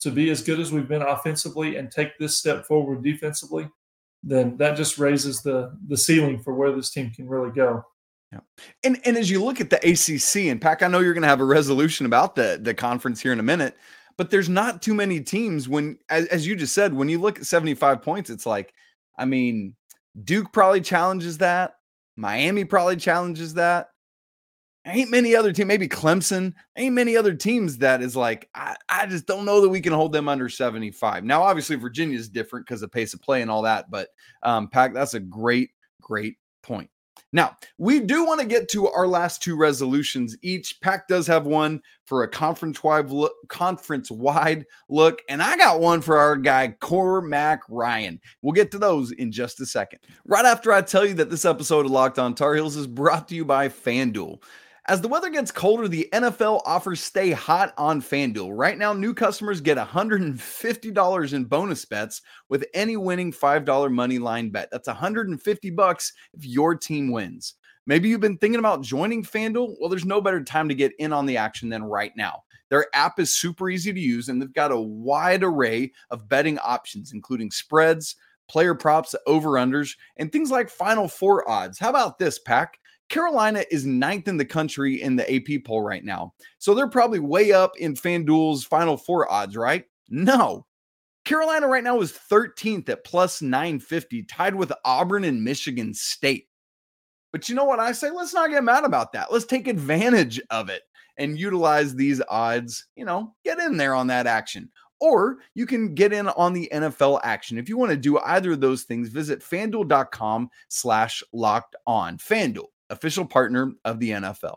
to 0.00 0.10
be 0.10 0.30
as 0.30 0.42
good 0.42 0.58
as 0.58 0.72
we've 0.72 0.88
been 0.88 1.02
offensively 1.02 1.76
and 1.76 1.90
take 1.90 2.18
this 2.18 2.36
step 2.36 2.66
forward 2.66 3.02
defensively, 3.04 3.68
then 4.24 4.56
that 4.56 4.76
just 4.76 4.98
raises 4.98 5.40
the 5.42 5.72
the 5.86 5.96
ceiling 5.96 6.40
for 6.42 6.54
where 6.54 6.72
this 6.72 6.90
team 6.90 7.10
can 7.12 7.28
really 7.28 7.52
go. 7.52 7.84
Yeah. 8.32 8.40
And 8.82 9.00
and 9.04 9.16
as 9.16 9.30
you 9.30 9.42
look 9.42 9.60
at 9.60 9.70
the 9.70 9.76
ACC 9.76 10.50
and 10.50 10.60
Pack, 10.60 10.82
I 10.82 10.88
know 10.88 10.98
you're 10.98 11.14
going 11.14 11.22
to 11.22 11.28
have 11.28 11.40
a 11.40 11.44
resolution 11.44 12.04
about 12.04 12.34
the 12.34 12.58
the 12.60 12.74
conference 12.74 13.22
here 13.22 13.32
in 13.32 13.38
a 13.38 13.44
minute, 13.44 13.76
but 14.16 14.30
there's 14.30 14.48
not 14.48 14.82
too 14.82 14.94
many 14.94 15.20
teams 15.20 15.68
when 15.68 15.98
as, 16.10 16.26
as 16.26 16.48
you 16.48 16.56
just 16.56 16.74
said, 16.74 16.92
when 16.92 17.08
you 17.08 17.20
look 17.20 17.38
at 17.38 17.46
75 17.46 18.02
points, 18.02 18.28
it's 18.28 18.44
like, 18.44 18.74
I 19.16 19.24
mean, 19.24 19.76
Duke 20.24 20.52
probably 20.52 20.80
challenges 20.80 21.38
that. 21.38 21.74
Miami 22.16 22.64
probably 22.64 22.96
challenges 22.96 23.54
that. 23.54 23.90
ain't 24.86 25.10
many 25.10 25.36
other 25.36 25.52
teams, 25.52 25.68
maybe 25.68 25.88
Clemson, 25.88 26.54
ain't 26.76 26.94
many 26.94 27.16
other 27.16 27.34
teams 27.34 27.78
that 27.78 28.02
is 28.02 28.16
like, 28.16 28.48
I, 28.54 28.76
I 28.88 29.06
just 29.06 29.26
don't 29.26 29.44
know 29.44 29.60
that 29.60 29.68
we 29.68 29.80
can 29.80 29.92
hold 29.92 30.12
them 30.12 30.28
under 30.28 30.48
75. 30.48 31.24
Now, 31.24 31.42
obviously, 31.42 31.76
Virginia 31.76 32.18
is 32.18 32.28
different 32.28 32.66
because 32.66 32.82
of 32.82 32.90
pace 32.90 33.14
of 33.14 33.20
play 33.20 33.42
and 33.42 33.50
all 33.50 33.62
that, 33.62 33.90
but 33.90 34.08
um, 34.42 34.68
Pack, 34.68 34.94
that's 34.94 35.14
a 35.14 35.20
great, 35.20 35.70
great 36.00 36.36
point. 36.62 36.90
Now, 37.32 37.56
we 37.76 38.00
do 38.00 38.24
want 38.24 38.40
to 38.40 38.46
get 38.46 38.70
to 38.70 38.88
our 38.88 39.06
last 39.06 39.42
two 39.42 39.54
resolutions. 39.54 40.36
Each 40.40 40.80
pack 40.80 41.08
does 41.08 41.26
have 41.26 41.44
one 41.44 41.82
for 42.06 42.22
a 42.22 42.28
conference 42.28 42.82
wide 42.82 43.10
look, 43.10 43.34
conference 43.48 44.10
wide 44.10 44.64
look, 44.88 45.20
and 45.28 45.42
I 45.42 45.56
got 45.58 45.80
one 45.80 46.00
for 46.00 46.16
our 46.16 46.36
guy 46.36 46.74
Cormac 46.80 47.60
Ryan. 47.68 48.18
We'll 48.40 48.54
get 48.54 48.70
to 48.70 48.78
those 48.78 49.12
in 49.12 49.30
just 49.30 49.60
a 49.60 49.66
second. 49.66 50.00
Right 50.24 50.46
after 50.46 50.72
I 50.72 50.80
tell 50.80 51.04
you 51.04 51.14
that 51.14 51.28
this 51.28 51.44
episode 51.44 51.84
of 51.84 51.92
Locked 51.92 52.18
On 52.18 52.34
Tar 52.34 52.54
Heels 52.54 52.76
is 52.76 52.86
brought 52.86 53.28
to 53.28 53.34
you 53.34 53.44
by 53.44 53.68
FanDuel. 53.68 54.42
As 54.88 55.02
the 55.02 55.08
weather 55.08 55.28
gets 55.28 55.52
colder, 55.52 55.86
the 55.86 56.08
NFL 56.14 56.62
offers 56.64 57.00
stay 57.00 57.30
hot 57.30 57.74
on 57.76 58.00
FanDuel. 58.00 58.52
Right 58.56 58.78
now, 58.78 58.94
new 58.94 59.12
customers 59.12 59.60
get 59.60 59.76
$150 59.76 61.32
in 61.34 61.44
bonus 61.44 61.84
bets 61.84 62.22
with 62.48 62.64
any 62.72 62.96
winning 62.96 63.30
$5 63.30 63.92
money 63.92 64.18
line 64.18 64.48
bet. 64.48 64.70
That's 64.72 64.88
150 64.88 65.70
bucks 65.72 66.14
if 66.32 66.46
your 66.46 66.74
team 66.74 67.12
wins. 67.12 67.56
Maybe 67.84 68.08
you've 68.08 68.22
been 68.22 68.38
thinking 68.38 68.60
about 68.60 68.80
joining 68.80 69.22
FanDuel. 69.22 69.76
Well, 69.78 69.90
there's 69.90 70.06
no 70.06 70.22
better 70.22 70.42
time 70.42 70.70
to 70.70 70.74
get 70.74 70.92
in 70.98 71.12
on 71.12 71.26
the 71.26 71.36
action 71.36 71.68
than 71.68 71.84
right 71.84 72.12
now. 72.16 72.44
Their 72.70 72.86
app 72.94 73.20
is 73.20 73.34
super 73.34 73.68
easy 73.68 73.92
to 73.92 74.00
use, 74.00 74.30
and 74.30 74.40
they've 74.40 74.50
got 74.54 74.72
a 74.72 74.80
wide 74.80 75.44
array 75.44 75.92
of 76.10 76.30
betting 76.30 76.58
options, 76.60 77.12
including 77.12 77.50
spreads, 77.50 78.16
player 78.48 78.74
props, 78.74 79.14
over 79.26 79.50
unders, 79.50 79.96
and 80.16 80.32
things 80.32 80.50
like 80.50 80.70
Final 80.70 81.08
Four 81.08 81.46
odds. 81.46 81.78
How 81.78 81.90
about 81.90 82.18
this, 82.18 82.38
Pack? 82.38 82.78
Carolina 83.08 83.64
is 83.70 83.86
ninth 83.86 84.28
in 84.28 84.36
the 84.36 84.44
country 84.44 85.00
in 85.00 85.16
the 85.16 85.34
AP 85.34 85.64
poll 85.64 85.82
right 85.82 86.04
now. 86.04 86.34
So 86.58 86.74
they're 86.74 86.88
probably 86.88 87.20
way 87.20 87.52
up 87.52 87.76
in 87.78 87.94
FanDuel's 87.94 88.64
Final 88.64 88.96
Four 88.96 89.30
odds, 89.30 89.56
right? 89.56 89.84
No. 90.08 90.66
Carolina 91.24 91.68
right 91.68 91.84
now 91.84 92.00
is 92.00 92.12
13th 92.12 92.88
at 92.88 93.04
plus 93.04 93.42
950, 93.42 94.22
tied 94.24 94.54
with 94.54 94.72
Auburn 94.84 95.24
and 95.24 95.42
Michigan 95.42 95.92
State. 95.94 96.48
But 97.32 97.48
you 97.48 97.54
know 97.54 97.64
what 97.64 97.80
I 97.80 97.92
say? 97.92 98.10
Let's 98.10 98.32
not 98.32 98.50
get 98.50 98.64
mad 98.64 98.84
about 98.84 99.12
that. 99.12 99.32
Let's 99.32 99.44
take 99.44 99.68
advantage 99.68 100.40
of 100.50 100.70
it 100.70 100.82
and 101.18 101.38
utilize 101.38 101.94
these 101.94 102.22
odds. 102.28 102.86
You 102.96 103.04
know, 103.04 103.34
get 103.44 103.58
in 103.58 103.76
there 103.76 103.94
on 103.94 104.06
that 104.06 104.26
action. 104.26 104.70
Or 105.00 105.38
you 105.54 105.66
can 105.66 105.94
get 105.94 106.12
in 106.12 106.28
on 106.28 106.52
the 106.52 106.68
NFL 106.72 107.20
action. 107.22 107.58
If 107.58 107.68
you 107.68 107.76
want 107.76 107.90
to 107.90 107.96
do 107.96 108.18
either 108.18 108.52
of 108.52 108.60
those 108.60 108.82
things, 108.82 109.10
visit 109.10 109.40
fanduel.com 109.40 110.50
slash 110.68 111.22
locked 111.32 111.76
on. 111.86 112.18
Fanduel 112.18 112.66
official 112.90 113.24
partner 113.24 113.72
of 113.84 114.00
the 114.00 114.10
NFL. 114.10 114.56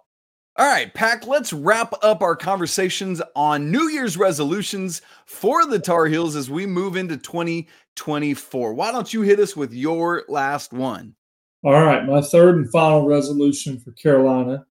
All 0.58 0.68
right, 0.68 0.94
Pack, 0.94 1.28
let's 1.28 1.54
wrap 1.54 1.94
up 2.04 2.22
our 2.22 2.36
conversations 2.36 3.22
on 3.36 3.72
New 3.72 3.88
Year's 3.88 4.18
resolutions 4.18 5.02
for 5.26 5.66
the 5.66 5.80
Tar 5.80 6.08
Heels 6.08 6.36
as 6.36 6.50
we 6.50 6.66
move 6.66 6.98
into 6.98 7.16
2024. 7.16 8.74
Why 8.74 8.92
don't 8.92 9.14
you 9.14 9.22
hit 9.22 9.40
us 9.40 9.56
with 9.56 9.74
your 9.74 10.24
last 10.28 10.74
one? 10.74 11.16
All 11.64 11.72
right, 11.72 12.06
my 12.06 12.22
third 12.22 12.56
and 12.56 12.70
final 12.70 13.06
resolution 13.06 13.80
for 13.80 13.92
Carolina 13.94 14.66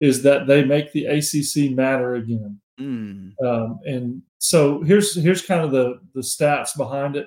is 0.00 0.22
that 0.22 0.46
they 0.46 0.64
make 0.64 0.92
the 0.92 1.06
ACC 1.06 1.76
matter 1.76 2.14
again. 2.14 2.60
Mm. 2.80 3.32
Um, 3.44 3.78
and 3.84 4.22
so 4.38 4.82
here's 4.82 5.14
here's 5.14 5.42
kind 5.42 5.62
of 5.62 5.70
the 5.70 6.00
the 6.14 6.20
stats 6.20 6.76
behind 6.76 7.16
it. 7.16 7.26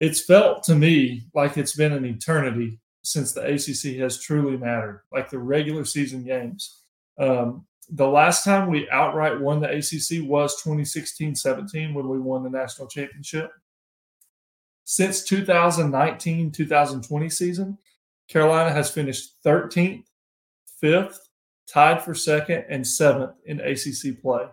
It's 0.00 0.24
felt 0.24 0.62
to 0.64 0.74
me 0.74 1.24
like 1.34 1.56
it's 1.56 1.76
been 1.76 1.92
an 1.92 2.04
eternity 2.04 2.78
since 3.02 3.32
the 3.32 3.42
ACC 3.42 3.98
has 4.00 4.20
truly 4.20 4.56
mattered, 4.56 5.02
like 5.12 5.28
the 5.30 5.38
regular 5.38 5.84
season 5.84 6.24
games. 6.24 6.82
Um, 7.18 7.66
the 7.90 8.08
last 8.08 8.44
time 8.44 8.68
we 8.68 8.88
outright 8.90 9.40
won 9.40 9.60
the 9.60 9.68
ACC 9.68 10.26
was 10.26 10.60
2016 10.62 11.34
17 11.34 11.94
when 11.94 12.08
we 12.08 12.18
won 12.18 12.42
the 12.42 12.50
national 12.50 12.88
championship. 12.88 13.50
Since 14.84 15.24
2019 15.24 16.50
2020 16.52 17.28
season, 17.28 17.78
Carolina 18.28 18.70
has 18.70 18.90
finished 18.90 19.42
13th, 19.44 20.04
5th, 20.82 21.18
tied 21.68 22.02
for 22.02 22.14
second, 22.14 22.64
and 22.68 22.84
7th 22.84 23.34
in 23.46 23.60
ACC 23.60 24.20
play. 24.20 24.46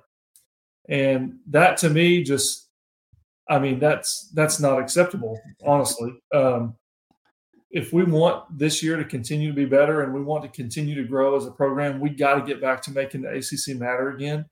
And 0.88 1.38
that 1.48 1.78
to 1.78 1.90
me 1.90 2.24
just 2.24 2.68
I 3.48 3.60
mean 3.60 3.80
that's 3.80 4.30
that's 4.34 4.60
not 4.60 4.80
acceptable 4.80 5.40
honestly. 5.64 6.20
Um, 6.34 6.76
if 7.72 7.94
we 7.94 8.04
want 8.04 8.58
this 8.58 8.82
year 8.82 8.98
to 8.98 9.06
continue 9.06 9.50
to 9.50 9.56
be 9.56 9.66
better 9.66 10.02
and 10.02 10.14
we 10.14 10.22
want 10.22 10.44
to 10.44 10.50
continue 10.50 10.96
to 10.96 11.08
grow 11.08 11.36
as 11.36 11.46
a 11.46 11.52
program, 11.52 12.00
we 12.00 12.10
got 12.10 12.36
to 12.36 12.46
get 12.46 12.62
back 12.62 12.82
to 12.84 12.92
making 12.92 13.22
the 13.22 13.30
ACC 13.30 13.80
matter 13.80 14.10
again 14.10 14.46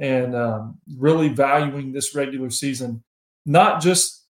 and 0.00 0.36
um, 0.36 0.78
really 0.96 1.28
valuing 1.28 1.92
this 1.92 2.14
regular 2.14 2.50
season, 2.50 3.02
not 3.46 3.80
just 3.80 4.26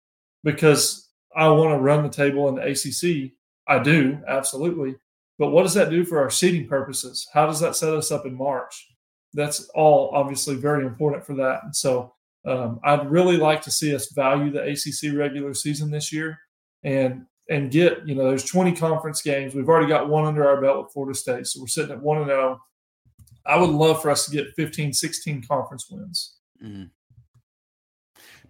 because 0.43 1.09
I 1.35 1.47
want 1.49 1.71
to 1.71 1.81
run 1.81 2.03
the 2.03 2.09
table 2.09 2.49
in 2.49 2.55
the 2.55 2.61
ACC. 2.61 3.31
I 3.67 3.81
do, 3.81 4.19
absolutely. 4.27 4.95
But 5.39 5.49
what 5.49 5.63
does 5.63 5.73
that 5.73 5.89
do 5.89 6.05
for 6.05 6.19
our 6.19 6.29
seeding 6.29 6.67
purposes? 6.67 7.27
How 7.33 7.45
does 7.45 7.59
that 7.61 7.75
set 7.75 7.93
us 7.93 8.11
up 8.11 8.25
in 8.25 8.35
March? 8.35 8.87
That's 9.33 9.69
all 9.69 10.11
obviously 10.13 10.55
very 10.55 10.85
important 10.85 11.25
for 11.25 11.35
that. 11.35 11.63
And 11.63 11.75
so 11.75 12.13
um, 12.45 12.79
I'd 12.83 13.09
really 13.09 13.37
like 13.37 13.61
to 13.63 13.71
see 13.71 13.95
us 13.95 14.11
value 14.13 14.51
the 14.51 14.63
ACC 14.63 15.17
regular 15.17 15.53
season 15.53 15.89
this 15.89 16.13
year 16.13 16.37
and 16.83 17.25
and 17.49 17.69
get, 17.71 18.07
you 18.07 18.15
know, 18.15 18.27
there's 18.29 18.45
20 18.45 18.75
conference 18.75 19.21
games. 19.21 19.53
We've 19.53 19.69
already 19.69 19.87
got 19.87 20.09
one 20.09 20.25
under 20.25 20.47
our 20.47 20.59
belt 20.61 20.85
with 20.85 20.93
Florida 20.93 21.17
State. 21.17 21.47
So 21.47 21.61
we're 21.61 21.67
sitting 21.67 21.91
at 21.91 22.01
1 22.01 22.17
and 22.17 22.27
0. 22.27 22.59
I 23.45 23.57
would 23.57 23.69
love 23.69 24.01
for 24.01 24.09
us 24.09 24.25
to 24.25 24.31
get 24.31 24.55
15, 24.55 24.93
16 24.93 25.43
conference 25.47 25.87
wins. 25.89 26.37
Mm-hmm. 26.63 26.85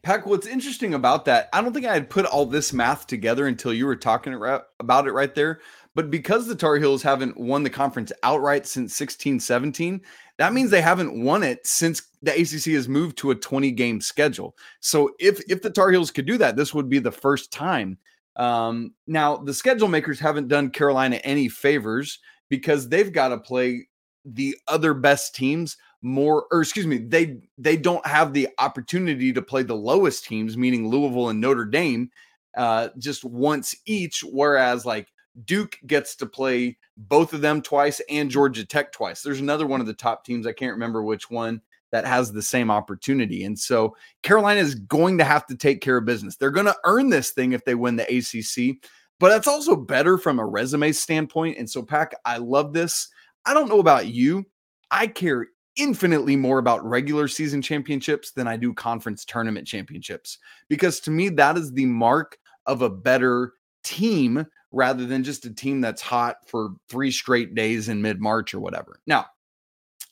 Pack, 0.02 0.28
what's 0.28 0.48
interesting 0.48 0.94
about 0.94 1.26
that, 1.26 1.50
I 1.52 1.62
don't 1.62 1.74
think 1.74 1.88
I 1.88 1.94
had 1.94 2.12
put 2.12 2.26
all 2.26 2.46
this 2.46 2.72
math 2.72 3.08
together 3.08 3.48
until 3.48 3.74
you 3.74 3.88
were 3.88 3.96
talking 3.96 4.36
about 4.80 5.08
it 5.08 5.12
right 5.12 5.34
there. 5.34 5.62
But 5.96 6.12
because 6.12 6.46
the 6.46 6.56
Tar 6.56 6.76
Heels 6.76 7.02
haven't 7.02 7.38
won 7.38 7.64
the 7.64 7.70
conference 7.70 8.12
outright 8.22 8.68
since 8.68 8.94
16 8.96 9.40
17, 9.40 10.02
that 10.38 10.54
means 10.54 10.70
they 10.70 10.82
haven't 10.82 11.24
won 11.24 11.42
it 11.42 11.66
since 11.66 12.04
the 12.22 12.34
ACC 12.34 12.74
has 12.76 12.88
moved 12.88 13.18
to 13.18 13.32
a 13.32 13.36
20 13.36 13.72
game 13.72 14.00
schedule. 14.00 14.56
So 14.82 15.12
if 15.20 15.42
if 15.50 15.62
the 15.62 15.70
Tar 15.70 15.92
Heels 15.92 16.12
could 16.12 16.28
do 16.28 16.38
that, 16.38 16.56
this 16.56 16.74
would 16.74 16.90
be 16.90 17.00
the 17.00 17.12
first 17.12 17.52
time 17.52 17.98
um, 18.36 18.94
now, 19.08 19.38
the 19.38 19.54
schedule 19.54 19.88
makers 19.88 20.20
haven't 20.20 20.48
done 20.48 20.70
Carolina 20.70 21.18
any 21.24 21.48
favors 21.48 22.20
because 22.50 22.90
they've 22.90 23.12
got 23.12 23.30
to 23.30 23.38
play 23.38 23.88
the 24.26 24.56
other 24.68 24.94
best 24.94 25.36
teams 25.36 25.78
more 26.02 26.46
or 26.52 26.62
excuse 26.62 26.86
me 26.86 26.98
they 26.98 27.38
they 27.58 27.78
don't 27.78 28.06
have 28.06 28.34
the 28.34 28.48
opportunity 28.60 29.32
to 29.34 29.42
play 29.42 29.64
the 29.64 29.76
lowest 29.76 30.26
teams 30.26 30.58
meaning 30.58 30.88
louisville 30.88 31.30
and 31.30 31.40
notre 31.40 31.66
dame 31.66 32.10
uh 32.58 32.90
just 32.98 33.24
once 33.24 33.76
each 33.86 34.24
whereas 34.32 34.86
like 34.86 35.12
duke 35.46 35.78
gets 35.86 36.16
to 36.16 36.26
play 36.26 36.78
both 36.98 37.34
of 37.34 37.42
them 37.42 37.62
twice 37.62 38.02
and 38.10 38.32
georgia 38.32 38.66
tech 38.66 38.92
twice. 38.92 39.22
There's 39.22 39.40
another 39.40 39.68
one 39.68 39.82
of 39.82 39.88
the 39.88 39.94
top 39.94 40.26
teams 40.26 40.48
i 40.48 40.54
can't 40.54 40.74
remember 40.74 41.04
which 41.04 41.30
one 41.30 41.62
that 41.96 42.06
has 42.06 42.34
the 42.34 42.42
same 42.42 42.70
opportunity. 42.70 43.46
And 43.46 43.58
so 43.58 43.96
Carolina 44.22 44.60
is 44.60 44.76
going 44.76 45.18
to 45.18 45.24
have 45.24 45.46
to 45.46 45.56
take 45.56 45.80
care 45.80 45.96
of 45.96 46.04
business. 46.04 46.36
They're 46.36 46.52
going 46.52 46.66
to 46.66 46.76
earn 46.84 47.10
this 47.10 47.32
thing 47.32 47.54
if 47.54 47.64
they 47.64 47.74
win 47.74 47.96
the 47.96 48.04
ACC, 48.04 48.76
but 49.18 49.30
that's 49.30 49.48
also 49.48 49.78
better 49.78 50.18
from 50.18 50.38
a 50.38 50.46
resume 50.46 50.92
standpoint. 50.92 51.58
And 51.58 51.70
so, 51.70 51.82
Pack, 51.82 52.14
I 52.26 52.36
love 52.36 52.74
this. 52.74 53.08
I 53.46 53.54
don't 53.54 53.70
know 53.70 53.80
about 53.80 54.08
you. 54.08 54.46
I 54.92 55.08
care 55.08 55.48
infinitely 55.78 56.36
more 56.36 56.60
about 56.60 56.86
regular 56.86 57.30
season 57.30 57.62
championships 57.62 58.32
than 58.32 58.46
I 58.46 58.58
do 58.58 58.74
conference 58.74 59.24
tournament 59.24 59.66
championships 59.66 60.38
because 60.68 61.00
to 61.02 61.12
me, 61.12 61.30
that 61.30 61.58
is 61.58 61.72
the 61.72 61.86
mark 61.86 62.38
of 62.66 62.82
a 62.82 62.90
better 62.90 63.54
team 63.86 64.46
rather 64.74 65.06
than 65.06 65.24
just 65.24 65.46
a 65.46 65.54
team 65.54 65.80
that's 65.80 66.02
hot 66.02 66.38
for 66.46 66.72
three 66.90 67.12
straight 67.12 67.56
days 67.56 67.88
in 67.88 68.02
mid 68.02 68.20
March 68.20 68.54
or 68.54 68.60
whatever. 68.60 69.00
Now, 69.08 69.28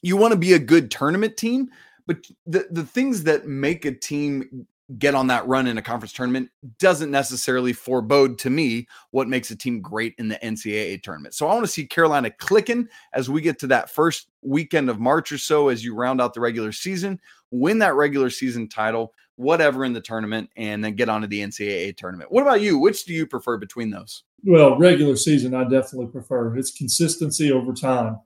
you 0.04 0.18
want 0.18 0.34
to 0.34 0.38
be 0.38 0.54
a 0.54 0.60
good 0.60 0.92
tournament 0.92 1.38
team, 1.38 1.70
but 2.06 2.18
the 2.46 2.68
the 2.70 2.84
things 2.84 3.24
that 3.24 3.48
make 3.48 3.86
a 3.86 3.92
team 3.92 4.68
get 4.98 5.16
on 5.16 5.28
that 5.28 5.48
run 5.48 5.66
in 5.66 5.78
a 5.78 5.82
conference 5.82 6.12
tournament 6.12 6.50
doesn't 6.78 7.10
necessarily 7.10 7.72
forebode 7.72 8.38
to 8.38 8.50
me 8.50 8.86
what 9.12 9.30
makes 9.30 9.50
a 9.50 9.56
team 9.56 9.82
great 9.82 10.14
in 10.18 10.28
the 10.28 10.36
NCAA 10.44 11.02
tournament. 11.02 11.34
So 11.34 11.48
I 11.48 11.54
want 11.54 11.66
to 11.66 11.72
see 11.72 11.88
Carolina 11.88 12.30
clicking 12.30 12.90
as 13.14 13.30
we 13.30 13.42
get 13.42 13.58
to 13.60 13.68
that 13.68 13.90
first 13.90 14.28
weekend 14.42 14.90
of 14.90 15.00
March 15.00 15.32
or 15.32 15.38
so 15.38 15.70
as 15.70 15.84
you 15.86 15.96
round 15.96 16.20
out 16.20 16.34
the 16.34 16.42
regular 16.42 16.74
season, 16.74 17.20
win 17.50 17.80
that 17.80 17.96
regular 17.96 18.30
season 18.30 18.68
title, 18.68 19.14
whatever 19.38 19.86
in 19.86 19.94
the 19.94 20.02
tournament, 20.02 20.50
and 20.58 20.84
then 20.84 20.96
get 20.96 21.10
onto 21.10 21.28
the 21.28 21.40
NCAA 21.40 21.96
tournament. 21.96 22.32
What 22.32 22.42
about 22.42 22.62
you? 22.62 22.78
Which 22.78 23.06
do 23.06 23.14
you 23.14 23.26
prefer 23.26 23.58
between 23.58 23.90
those? 23.90 24.24
Well, 24.44 24.78
regular 24.78 25.16
season, 25.16 25.56
I 25.56 25.64
definitely 25.64 26.08
prefer. 26.08 26.58
It's 26.58 26.72
consistency 26.72 27.54
over 27.54 27.74
time 27.74 28.20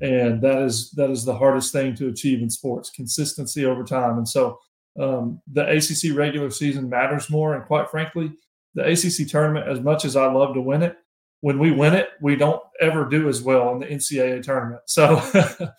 and 0.00 0.40
that 0.40 0.62
is 0.62 0.90
that 0.92 1.10
is 1.10 1.24
the 1.24 1.36
hardest 1.36 1.72
thing 1.72 1.94
to 1.94 2.08
achieve 2.08 2.40
in 2.40 2.50
sports 2.50 2.90
consistency 2.90 3.64
over 3.64 3.84
time 3.84 4.18
and 4.18 4.28
so 4.28 4.58
um, 5.00 5.40
the 5.52 5.62
acc 5.68 6.16
regular 6.16 6.50
season 6.50 6.88
matters 6.88 7.30
more 7.30 7.54
and 7.54 7.64
quite 7.64 7.90
frankly 7.90 8.32
the 8.74 8.88
acc 8.88 9.28
tournament 9.28 9.68
as 9.68 9.80
much 9.80 10.04
as 10.04 10.16
i 10.16 10.30
love 10.30 10.54
to 10.54 10.60
win 10.60 10.82
it 10.82 10.96
when 11.40 11.58
we 11.58 11.70
win 11.70 11.94
it, 11.94 12.10
we 12.20 12.36
don't 12.36 12.62
ever 12.80 13.04
do 13.04 13.28
as 13.28 13.42
well 13.42 13.72
in 13.72 13.78
the 13.78 13.86
NCAA 13.86 14.42
tournament. 14.42 14.82
So 14.86 15.22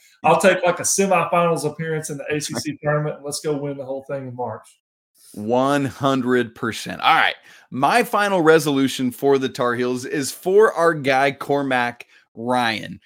I'll 0.23 0.39
take 0.39 0.63
like 0.63 0.79
a 0.79 0.84
semifinals 0.84 1.69
appearance 1.69 2.10
in 2.10 2.17
the 2.17 2.25
ACC 2.34 2.79
tournament 2.82 3.17
and 3.17 3.25
let's 3.25 3.41
go 3.41 3.58
win 3.58 3.77
the 3.77 3.86
whole 3.86 4.03
thing 4.03 4.27
in 4.27 4.36
March. 4.36 4.79
100%. 5.36 6.91
All 6.91 7.15
right. 7.15 7.36
My 7.71 8.03
final 8.03 8.41
resolution 8.41 9.12
for 9.12 9.38
the 9.38 9.49
Tar 9.49 9.75
Heels 9.75 10.05
is 10.05 10.32
for 10.32 10.73
our 10.73 10.93
guy, 10.93 11.32
Cormac 11.32 12.08
Ryan. 12.34 12.99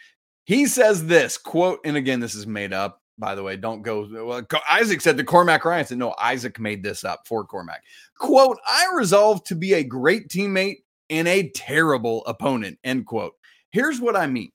He 0.45 0.65
says 0.65 1.06
this 1.06 1.38
quote, 1.38 1.79
and 1.86 1.95
again, 1.95 2.19
this 2.19 2.36
is 2.36 2.45
made 2.45 2.73
up, 2.73 3.01
by 3.17 3.36
the 3.36 3.43
way. 3.43 3.56
Don't 3.56 3.82
go. 3.82 4.08
Well, 4.12 4.45
Isaac 4.69 5.01
said 5.01 5.17
to 5.17 5.23
Cormac 5.23 5.63
Ryan 5.65 5.86
said, 5.86 5.97
No, 5.97 6.15
Isaac 6.19 6.60
made 6.60 6.84
this 6.84 7.03
up 7.03 7.27
for 7.27 7.45
Cormac. 7.45 7.82
Quote, 8.17 8.58
I 8.67 8.88
resolve 8.95 9.43
to 9.45 9.56
be 9.56 9.73
a 9.73 9.84
great 9.84 10.27
teammate 10.29 10.77
and 11.10 11.27
a 11.27 11.49
terrible 11.49 12.25
opponent. 12.25 12.77
End 12.84 13.06
quote. 13.06 13.34
Here's 13.71 14.01
what 14.01 14.15
I 14.15 14.27
mean. 14.27 14.51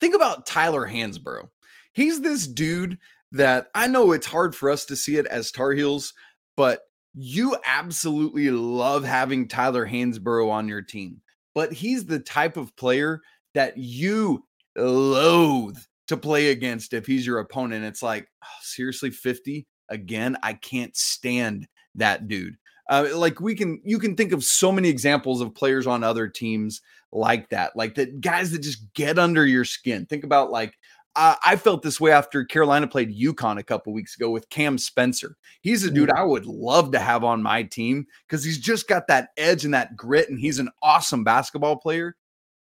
Think 0.00 0.14
about 0.14 0.46
Tyler 0.46 0.88
Hansbrough. 0.88 1.48
He's 1.92 2.20
this 2.20 2.46
dude 2.46 2.98
that 3.32 3.68
I 3.74 3.86
know 3.86 4.12
it's 4.12 4.26
hard 4.26 4.54
for 4.54 4.70
us 4.70 4.84
to 4.86 4.96
see 4.96 5.16
it 5.16 5.26
as 5.26 5.52
Tar 5.52 5.72
Heels, 5.72 6.14
but 6.56 6.80
you 7.14 7.56
absolutely 7.64 8.50
love 8.50 9.04
having 9.04 9.46
Tyler 9.46 9.86
Hansbrough 9.86 10.50
on 10.50 10.68
your 10.68 10.82
team. 10.82 11.20
But 11.54 11.72
he's 11.72 12.06
the 12.06 12.20
type 12.20 12.56
of 12.56 12.74
player 12.76 13.20
that 13.54 13.76
you 13.76 14.44
loathe 14.76 15.78
to 16.08 16.16
play 16.16 16.50
against 16.50 16.92
if 16.92 17.06
he's 17.06 17.26
your 17.26 17.38
opponent. 17.38 17.84
It's 17.84 18.02
like, 18.02 18.28
oh, 18.42 18.58
seriously, 18.62 19.10
50 19.10 19.66
again? 19.88 20.36
I 20.42 20.54
can't 20.54 20.96
stand 20.96 21.68
that 21.94 22.28
dude. 22.28 22.56
Uh, 22.88 23.08
like 23.14 23.40
we 23.40 23.54
can, 23.54 23.80
you 23.84 23.98
can 23.98 24.16
think 24.16 24.32
of 24.32 24.42
so 24.42 24.72
many 24.72 24.88
examples 24.88 25.40
of 25.40 25.54
players 25.54 25.86
on 25.86 26.02
other 26.02 26.26
teams 26.26 26.80
like 27.12 27.48
that, 27.50 27.76
like 27.76 27.94
that 27.94 28.20
guys 28.20 28.50
that 28.50 28.62
just 28.62 28.92
get 28.94 29.18
under 29.18 29.46
your 29.46 29.64
skin. 29.64 30.06
Think 30.06 30.24
about 30.24 30.50
like 30.50 30.74
uh, 31.16 31.34
I 31.44 31.56
felt 31.56 31.82
this 31.82 32.00
way 32.00 32.12
after 32.12 32.44
Carolina 32.44 32.86
played 32.86 33.16
UConn 33.16 33.58
a 33.58 33.64
couple 33.64 33.92
weeks 33.92 34.16
ago 34.16 34.30
with 34.30 34.48
Cam 34.48 34.78
Spencer. 34.78 35.36
He's 35.60 35.84
a 35.84 35.90
dude 35.90 36.08
mm. 36.08 36.16
I 36.16 36.22
would 36.22 36.46
love 36.46 36.92
to 36.92 37.00
have 37.00 37.24
on 37.24 37.42
my 37.42 37.64
team 37.64 38.06
because 38.26 38.44
he's 38.44 38.58
just 38.58 38.86
got 38.86 39.08
that 39.08 39.30
edge 39.36 39.64
and 39.64 39.74
that 39.74 39.96
grit, 39.96 40.30
and 40.30 40.38
he's 40.38 40.58
an 40.58 40.70
awesome 40.82 41.24
basketball 41.24 41.76
player. 41.76 42.14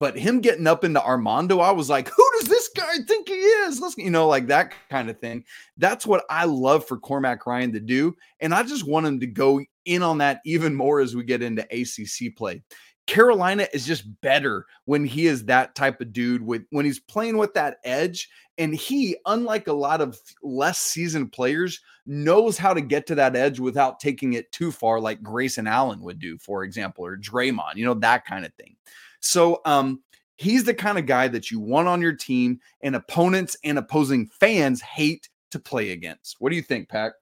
But 0.03 0.17
him 0.17 0.41
getting 0.41 0.67
up 0.67 0.83
into 0.83 1.01
Armando, 1.01 1.61
I 1.61 1.71
was 1.71 1.89
like, 1.89 2.09
who 2.09 2.29
does 2.37 2.49
this 2.49 2.69
guy 2.75 2.97
think 3.07 3.29
he 3.29 3.35
is? 3.35 3.79
Let's, 3.79 3.97
you 3.97 4.09
know, 4.09 4.27
like 4.27 4.47
that 4.47 4.73
kind 4.89 5.09
of 5.09 5.17
thing. 5.17 5.45
That's 5.77 6.05
what 6.05 6.25
I 6.29 6.43
love 6.43 6.85
for 6.85 6.97
Cormac 6.97 7.45
Ryan 7.45 7.71
to 7.71 7.79
do. 7.79 8.13
And 8.41 8.53
I 8.53 8.63
just 8.63 8.85
want 8.85 9.05
him 9.05 9.21
to 9.21 9.25
go 9.25 9.61
in 9.85 10.03
on 10.03 10.17
that 10.17 10.41
even 10.43 10.75
more 10.75 10.99
as 10.99 11.15
we 11.15 11.23
get 11.23 11.41
into 11.41 11.65
ACC 11.71 12.35
play. 12.35 12.63
Carolina 13.07 13.65
is 13.73 13.85
just 13.85 14.03
better 14.19 14.65
when 14.83 15.05
he 15.05 15.25
is 15.25 15.45
that 15.45 15.73
type 15.73 16.01
of 16.01 16.11
dude 16.11 16.41
with 16.41 16.65
when 16.71 16.83
he's 16.83 16.99
playing 16.99 17.37
with 17.37 17.53
that 17.53 17.77
edge 17.85 18.27
and 18.57 18.75
he 18.75 19.15
unlike 19.25 19.67
a 19.67 19.73
lot 19.73 20.01
of 20.01 20.19
less 20.41 20.79
seasoned 20.79 21.31
players 21.31 21.79
knows 22.05 22.57
how 22.57 22.73
to 22.73 22.81
get 22.81 23.07
to 23.07 23.15
that 23.15 23.37
edge 23.37 23.59
without 23.59 24.01
taking 24.01 24.33
it 24.33 24.51
too 24.51 24.71
far 24.71 24.99
like 24.99 25.23
Grayson 25.23 25.67
Allen 25.67 26.01
would 26.01 26.19
do 26.19 26.37
for 26.37 26.63
example 26.63 27.05
or 27.05 27.17
Draymond 27.17 27.75
you 27.75 27.85
know 27.85 27.93
that 27.95 28.25
kind 28.25 28.45
of 28.45 28.53
thing. 28.53 28.75
So 29.23 29.62
um 29.65 30.03
he's 30.38 30.63
the 30.63 30.73
kind 30.73 30.97
of 30.97 31.05
guy 31.05 31.27
that 31.29 31.51
you 31.51 31.59
want 31.59 31.88
on 31.88 32.01
your 32.01 32.13
team 32.13 32.59
and 32.81 32.95
opponents 32.95 33.55
and 33.63 33.77
opposing 33.77 34.27
fans 34.39 34.81
hate 34.81 35.29
to 35.51 35.59
play 35.59 35.91
against. 35.91 36.38
What 36.39 36.49
do 36.49 36.55
you 36.55 36.62
think, 36.62 36.89
Pack? 36.89 37.13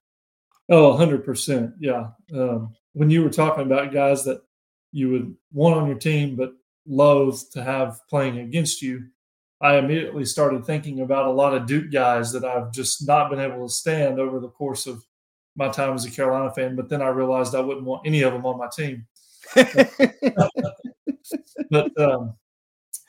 Oh, 0.68 0.96
100%. 0.96 1.74
Yeah. 1.78 2.08
Um, 2.34 2.74
when 2.94 3.10
you 3.10 3.22
were 3.22 3.30
talking 3.30 3.64
about 3.64 3.92
guys 3.92 4.24
that 4.24 4.42
you 4.90 5.10
would 5.10 5.34
want 5.52 5.76
on 5.76 5.86
your 5.86 5.98
team 5.98 6.36
but 6.36 6.52
loathe 6.86 7.38
to 7.52 7.62
have 7.62 8.00
playing 8.08 8.38
against 8.38 8.82
you, 8.82 9.04
I 9.60 9.76
immediately 9.76 10.24
started 10.24 10.64
thinking 10.64 11.00
about 11.00 11.26
a 11.26 11.30
lot 11.30 11.54
of 11.54 11.66
Duke 11.66 11.92
guys 11.92 12.32
that 12.32 12.44
I've 12.44 12.72
just 12.72 13.06
not 13.06 13.30
been 13.30 13.38
able 13.38 13.66
to 13.66 13.72
stand 13.72 14.18
over 14.18 14.40
the 14.40 14.48
course 14.48 14.86
of 14.86 15.04
my 15.54 15.68
time 15.68 15.94
as 15.94 16.04
a 16.04 16.10
Carolina 16.10 16.52
fan. 16.52 16.74
But 16.74 16.88
then 16.88 17.02
I 17.02 17.08
realized 17.08 17.54
I 17.54 17.60
wouldn't 17.60 17.86
want 17.86 18.06
any 18.06 18.22
of 18.22 18.32
them 18.32 18.46
on 18.46 18.58
my 18.58 18.68
team. 18.74 19.06
but 21.70 21.98
um, 22.00 22.34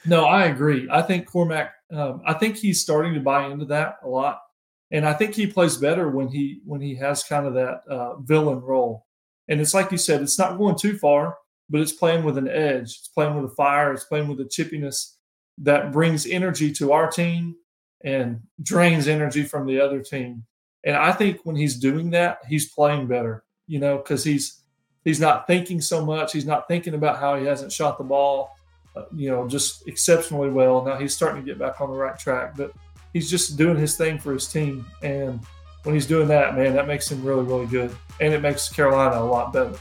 no, 0.05 0.25
I 0.25 0.45
agree. 0.45 0.87
I 0.91 1.01
think 1.01 1.27
Cormac. 1.27 1.73
Um, 1.91 2.21
I 2.25 2.33
think 2.33 2.57
he's 2.57 2.81
starting 2.81 3.13
to 3.13 3.19
buy 3.19 3.47
into 3.47 3.65
that 3.65 3.97
a 4.03 4.07
lot, 4.07 4.41
and 4.91 5.05
I 5.05 5.13
think 5.13 5.35
he 5.35 5.47
plays 5.47 5.77
better 5.77 6.09
when 6.09 6.27
he 6.27 6.61
when 6.65 6.81
he 6.81 6.95
has 6.95 7.23
kind 7.23 7.45
of 7.45 7.53
that 7.53 7.83
uh, 7.87 8.15
villain 8.17 8.61
role. 8.61 9.05
And 9.49 9.59
it's 9.59 9.73
like 9.73 9.91
you 9.91 9.97
said, 9.97 10.21
it's 10.21 10.39
not 10.39 10.57
going 10.57 10.77
too 10.77 10.97
far 10.97 11.37
but 11.69 11.81
it's 11.81 11.91
playing 11.91 12.23
with 12.23 12.37
an 12.37 12.47
edge. 12.47 12.97
It's 12.99 13.07
playing 13.07 13.35
with 13.35 13.51
a 13.51 13.55
fire. 13.55 13.93
It's 13.93 14.03
playing 14.03 14.27
with 14.27 14.39
a 14.41 14.45
chippiness 14.45 15.15
that 15.59 15.91
brings 15.91 16.25
energy 16.27 16.71
to 16.73 16.91
our 16.91 17.09
team 17.09 17.55
and 18.03 18.41
drains 18.61 19.07
energy 19.07 19.43
from 19.43 19.65
the 19.65 19.79
other 19.79 20.01
team. 20.01 20.43
And 20.83 20.95
I 20.95 21.11
think 21.11 21.39
when 21.45 21.55
he's 21.55 21.77
doing 21.77 22.09
that, 22.11 22.39
he's 22.47 22.69
playing 22.71 23.07
better, 23.07 23.43
you 23.67 23.79
know, 23.79 23.97
because 23.97 24.23
he's 24.23 24.62
he's 25.03 25.19
not 25.19 25.47
thinking 25.47 25.81
so 25.81 26.05
much. 26.05 26.33
He's 26.33 26.45
not 26.45 26.67
thinking 26.67 26.93
about 26.93 27.19
how 27.19 27.37
he 27.37 27.45
hasn't 27.45 27.71
shot 27.71 27.97
the 27.97 28.03
ball, 28.03 28.57
uh, 28.95 29.03
you 29.15 29.29
know, 29.29 29.47
just 29.47 29.87
exceptionally 29.87 30.49
well. 30.49 30.83
Now 30.83 30.97
he's 30.97 31.13
starting 31.13 31.41
to 31.41 31.45
get 31.45 31.59
back 31.59 31.81
on 31.81 31.89
the 31.89 31.97
right 31.97 32.17
track, 32.17 32.55
but 32.55 32.71
he's 33.13 33.29
just 33.29 33.57
doing 33.57 33.77
his 33.77 33.97
thing 33.97 34.19
for 34.19 34.33
his 34.33 34.47
team. 34.47 34.85
And 35.01 35.39
when 35.83 35.95
he's 35.95 36.07
doing 36.07 36.27
that, 36.29 36.55
man, 36.55 36.73
that 36.73 36.87
makes 36.87 37.11
him 37.11 37.23
really, 37.23 37.43
really 37.43 37.67
good. 37.67 37.95
And 38.19 38.33
it 38.33 38.41
makes 38.41 38.69
Carolina 38.69 39.21
a 39.21 39.25
lot 39.25 39.53
better. 39.53 39.77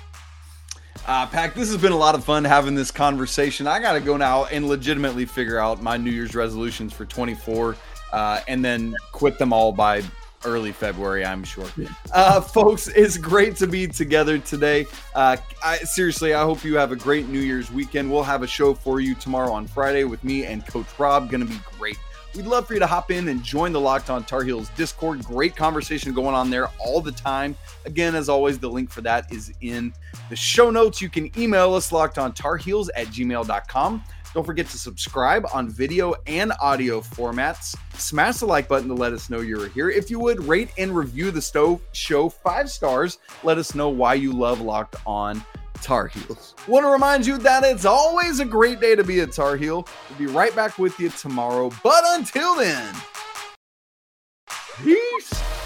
Uh, 1.06 1.26
Pack, 1.26 1.54
this 1.54 1.68
has 1.68 1.80
been 1.80 1.92
a 1.92 1.96
lot 1.96 2.14
of 2.14 2.24
fun 2.24 2.44
having 2.44 2.76
this 2.76 2.92
conversation. 2.92 3.66
I 3.66 3.80
got 3.80 3.94
to 3.94 4.00
go 4.00 4.16
now 4.16 4.44
and 4.46 4.68
legitimately 4.68 5.24
figure 5.24 5.58
out 5.58 5.82
my 5.82 5.96
New 5.96 6.12
Year's 6.12 6.36
resolutions 6.36 6.92
for 6.92 7.04
24 7.04 7.76
uh, 8.12 8.40
and 8.46 8.64
then 8.64 8.94
quit 9.10 9.36
them 9.38 9.52
all 9.52 9.72
by 9.72 10.02
early 10.44 10.72
February, 10.72 11.24
I'm 11.24 11.44
sure. 11.44 11.66
Uh, 12.12 12.40
folks, 12.40 12.88
it's 12.88 13.16
great 13.16 13.56
to 13.56 13.66
be 13.66 13.86
together 13.86 14.38
today. 14.38 14.86
Uh, 15.14 15.36
I, 15.62 15.78
seriously, 15.78 16.34
I 16.34 16.42
hope 16.42 16.64
you 16.64 16.76
have 16.76 16.92
a 16.92 16.96
great 16.96 17.28
New 17.28 17.40
Year's 17.40 17.70
weekend. 17.70 18.10
We'll 18.10 18.22
have 18.22 18.42
a 18.42 18.46
show 18.46 18.74
for 18.74 19.00
you 19.00 19.14
tomorrow 19.14 19.52
on 19.52 19.66
Friday 19.66 20.04
with 20.04 20.22
me 20.24 20.44
and 20.44 20.66
Coach 20.66 20.86
Rob. 20.98 21.30
Going 21.30 21.46
to 21.46 21.52
be 21.52 21.60
great. 21.78 21.98
We'd 22.34 22.46
love 22.46 22.66
for 22.66 22.72
you 22.72 22.80
to 22.80 22.86
hop 22.86 23.10
in 23.10 23.28
and 23.28 23.42
join 23.42 23.72
the 23.72 23.80
Locked 23.80 24.08
On 24.08 24.24
Tar 24.24 24.42
Heels 24.42 24.70
Discord. 24.70 25.22
Great 25.22 25.54
conversation 25.54 26.14
going 26.14 26.34
on 26.34 26.48
there 26.48 26.68
all 26.78 27.02
the 27.02 27.12
time. 27.12 27.54
Again, 27.84 28.14
as 28.14 28.30
always, 28.30 28.58
the 28.58 28.70
link 28.70 28.90
for 28.90 29.02
that 29.02 29.30
is 29.30 29.52
in 29.60 29.92
the 30.30 30.36
show 30.36 30.70
notes. 30.70 31.02
You 31.02 31.10
can 31.10 31.30
email 31.38 31.74
us 31.74 31.92
locked 31.92 32.16
on 32.18 32.32
tarheels 32.32 32.88
at 32.96 33.08
gmail.com. 33.08 34.02
Don't 34.34 34.44
forget 34.44 34.66
to 34.68 34.78
subscribe 34.78 35.46
on 35.52 35.68
video 35.68 36.14
and 36.26 36.52
audio 36.60 37.00
formats. 37.00 37.76
Smash 37.94 38.38
the 38.38 38.46
like 38.46 38.68
button 38.68 38.88
to 38.88 38.94
let 38.94 39.12
us 39.12 39.28
know 39.28 39.40
you're 39.40 39.68
here. 39.68 39.90
If 39.90 40.10
you 40.10 40.18
would, 40.20 40.42
rate 40.44 40.70
and 40.78 40.96
review 40.96 41.30
the 41.30 41.42
Stove 41.42 41.82
Show 41.92 42.28
five 42.28 42.70
stars. 42.70 43.18
Let 43.42 43.58
us 43.58 43.74
know 43.74 43.90
why 43.90 44.14
you 44.14 44.32
love 44.32 44.60
Locked 44.60 44.96
On 45.06 45.44
Tar 45.82 46.06
Heels. 46.06 46.54
Want 46.66 46.84
to 46.84 46.90
remind 46.90 47.26
you 47.26 47.36
that 47.38 47.64
it's 47.64 47.84
always 47.84 48.40
a 48.40 48.44
great 48.44 48.80
day 48.80 48.94
to 48.94 49.04
be 49.04 49.20
a 49.20 49.26
Tar 49.26 49.56
Heel. 49.56 49.86
We'll 50.08 50.18
be 50.18 50.26
right 50.26 50.54
back 50.56 50.78
with 50.78 50.98
you 50.98 51.10
tomorrow. 51.10 51.70
But 51.82 52.04
until 52.06 52.56
then, 52.56 52.94
peace. 54.82 55.61